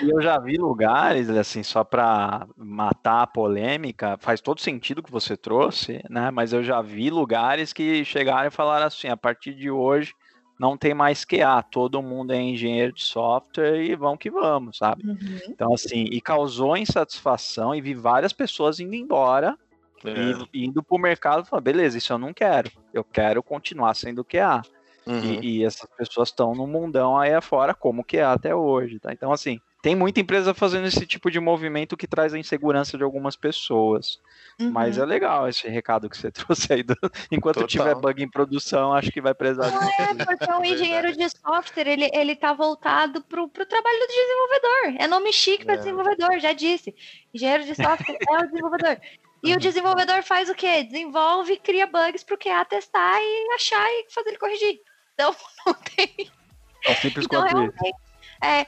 [0.03, 5.11] E eu já vi lugares, assim, só para matar a polêmica, faz todo sentido que
[5.11, 6.31] você trouxe, né?
[6.31, 10.13] Mas eu já vi lugares que chegaram e falaram assim: a partir de hoje
[10.59, 15.07] não tem mais QA, todo mundo é engenheiro de software e vamos que vamos, sabe?
[15.07, 15.39] Uhum.
[15.49, 19.57] Então, assim, e causou insatisfação e vi várias pessoas indo embora
[20.05, 20.11] É.
[20.53, 24.25] e indo pro mercado e falando: beleza, isso eu não quero, eu quero continuar sendo
[24.25, 24.63] QA.
[25.07, 25.39] Uhum.
[25.41, 29.13] E, e essas pessoas estão no mundão aí afora, como que é até hoje, tá?
[29.13, 33.05] Então, assim, tem muita empresa fazendo esse tipo de movimento que traz a insegurança de
[33.05, 34.19] algumas pessoas.
[34.59, 35.05] Mas Uhum.
[35.05, 36.31] é legal esse recado que você
[36.69, 36.83] trouxe aí.
[36.83, 36.97] do-
[37.31, 37.69] Enquanto Total.
[37.69, 39.79] tiver bug em produção, acho que vai precisar de É,
[40.25, 40.27] porque o
[40.59, 40.69] Verdade.
[40.73, 45.05] engenheiro de software, ele, ele tá voltado pro, pro trabalho do desenvolvedor.
[45.05, 45.79] É nome chique para É.
[45.79, 46.93] desenvolvedor, já disse.
[47.33, 48.99] Engenheiro de software é o desenvolvedor.
[49.45, 49.57] E Uhum.
[49.57, 50.83] o desenvolvedor faz o quê?
[50.83, 54.81] Desenvolve, cria bugs pro QA testar e achar e fazer ele corrigir.
[55.17, 55.35] Então,
[55.67, 56.31] não tem
[56.85, 57.73] tão simples Então, quanto isso.
[57.81, 57.99] realmente,
[58.45, 58.67] é,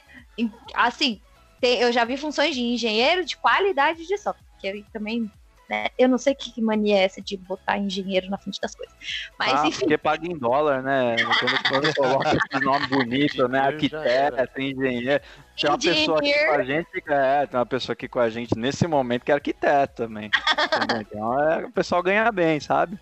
[0.73, 1.21] assim,
[1.61, 5.29] tem- eu já vi funções de engenheiro de qualidade de software, que também,
[5.69, 8.95] né, eu não sei que mania é essa de botar engenheiro na frente das coisas.
[9.37, 11.17] Mas, ah, enfim, porque paga em dólar, né?
[11.39, 13.59] Quando, quando coloca esse nome bonito, né?
[13.59, 15.23] Arquiteto, engenheiro.
[15.55, 18.57] Tem uma pessoa aqui com a gente, é, tem uma pessoa aqui com a gente
[18.57, 20.31] nesse momento que é arquiteto também.
[21.11, 22.97] Então é, o pessoal ganha bem, sabe?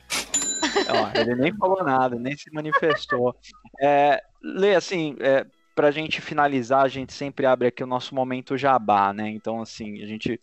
[0.89, 3.35] Ó, ele nem falou nada, nem se manifestou.
[3.81, 5.45] É, Lê, assim, é,
[5.75, 9.29] pra gente finalizar, a gente sempre abre aqui o nosso momento jabá, né?
[9.29, 10.39] Então, assim, a gente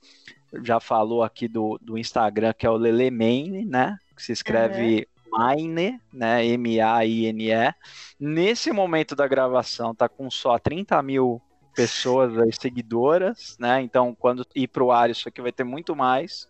[0.62, 3.98] já falou aqui do, do Instagram, que é o Lelemane, né?
[4.14, 5.56] Que se escreve uhum.
[5.56, 6.46] Mine, né?
[6.46, 7.74] M-A-I-N-E.
[8.20, 11.42] Nesse momento da gravação, tá com só 30 mil
[11.74, 13.82] pessoas aí, seguidoras, né?
[13.82, 16.48] Então, quando ir para o ar, isso aqui vai ter muito mais.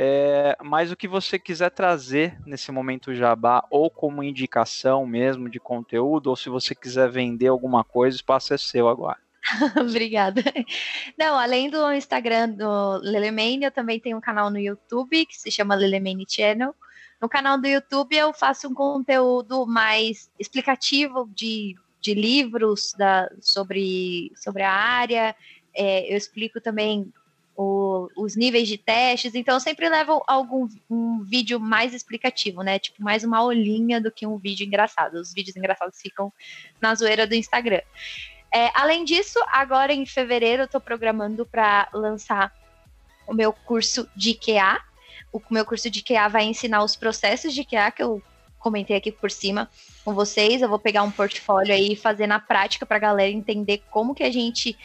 [0.00, 5.58] É, mas o que você quiser trazer nesse momento jabá, ou como indicação mesmo de
[5.58, 9.18] conteúdo, ou se você quiser vender alguma coisa, o espaço é seu agora.
[9.76, 10.40] Obrigada.
[11.18, 15.50] Não, além do Instagram do Lelemane, eu também tenho um canal no YouTube que se
[15.50, 16.72] chama Lelemane Channel.
[17.20, 24.30] No canal do YouTube eu faço um conteúdo mais explicativo de, de livros da, sobre,
[24.36, 25.34] sobre a área.
[25.74, 27.12] É, eu explico também
[27.60, 32.78] o, os níveis de testes, então eu sempre levo algum um vídeo mais explicativo, né?
[32.78, 35.14] Tipo, mais uma olhinha do que um vídeo engraçado.
[35.14, 36.32] Os vídeos engraçados ficam
[36.80, 37.80] na zoeira do Instagram.
[38.54, 42.54] É, além disso, agora em fevereiro eu estou programando para lançar
[43.26, 44.80] o meu curso de IKEA.
[45.32, 48.22] O meu curso de IKEA vai ensinar os processos de IKEA que eu
[48.60, 49.68] comentei aqui por cima
[50.04, 50.62] com vocês.
[50.62, 54.14] Eu vou pegar um portfólio aí e fazer na prática para a galera entender como
[54.14, 54.78] que a gente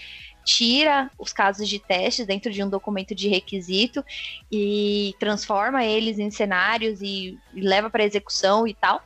[0.43, 4.03] tira os casos de testes dentro de um documento de requisito
[4.51, 9.01] e transforma eles em cenários e, leva para execução e tal.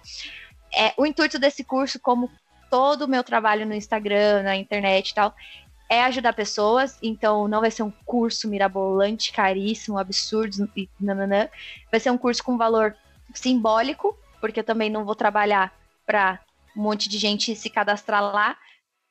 [0.74, 2.30] É, o intuito desse curso, como
[2.70, 5.34] todo o meu trabalho no Instagram, na internet e tal,
[5.90, 11.48] é ajudar pessoas, então não vai ser um curso mirabolante, caríssimo, absurdo e nananã.
[11.90, 12.96] Vai ser um curso com valor
[13.34, 15.74] simbólico, porque eu também não vou trabalhar
[16.06, 16.40] para
[16.76, 18.58] um monte de gente se cadastrar lá,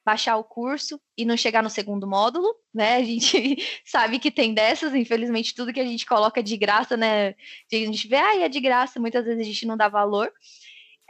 [0.06, 2.94] baixar o curso e não chegar no segundo módulo, né?
[2.94, 7.30] A gente sabe que tem dessas, infelizmente tudo que a gente coloca de graça, né?
[7.30, 10.32] A gente vê, ah, é de graça, muitas vezes a gente não dá valor.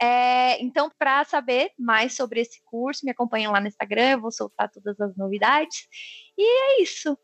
[0.01, 4.31] É, então, para saber mais sobre esse curso, me acompanhem lá no Instagram, eu vou
[4.31, 5.87] soltar todas as novidades.
[6.35, 7.15] E é isso.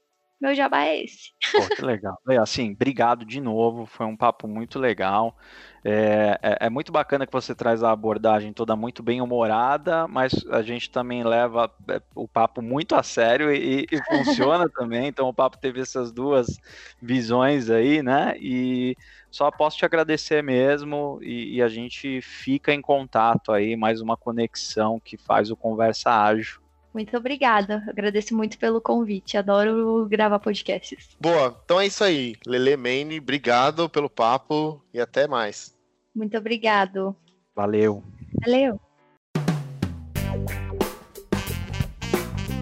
[0.43, 1.31] Meu jabá é esse.
[1.55, 2.19] Pô, que legal.
[2.41, 5.37] Assim, obrigado de novo, foi um papo muito legal.
[5.85, 10.45] É, é, é, muito bacana que você traz a abordagem toda muito bem humorada, mas
[10.49, 15.07] a gente também leva é, o papo muito a sério e, e funciona também.
[15.07, 16.59] Então o papo teve essas duas
[17.01, 18.35] visões aí, né?
[18.37, 18.97] E
[19.31, 24.17] só posso te agradecer mesmo e, e a gente fica em contato aí, mais uma
[24.17, 26.62] conexão que faz o Conversa Ágil.
[26.93, 27.83] Muito obrigada.
[27.87, 29.37] Agradeço muito pelo convite.
[29.37, 31.09] Adoro gravar podcasts.
[31.19, 32.35] Boa, então é isso aí.
[32.45, 35.75] Lele Maine, obrigado pelo papo e até mais.
[36.15, 37.15] Muito obrigado.
[37.55, 38.03] Valeu.
[38.45, 38.79] Valeu.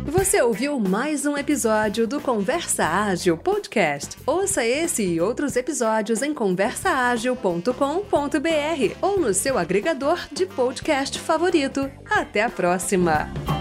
[0.06, 4.18] Você ouviu mais um episódio do Conversa Ágil Podcast.
[4.26, 11.90] Ouça esse e outros episódios em conversaagil.com.br ou no seu agregador de podcast favorito.
[12.10, 13.61] Até a próxima!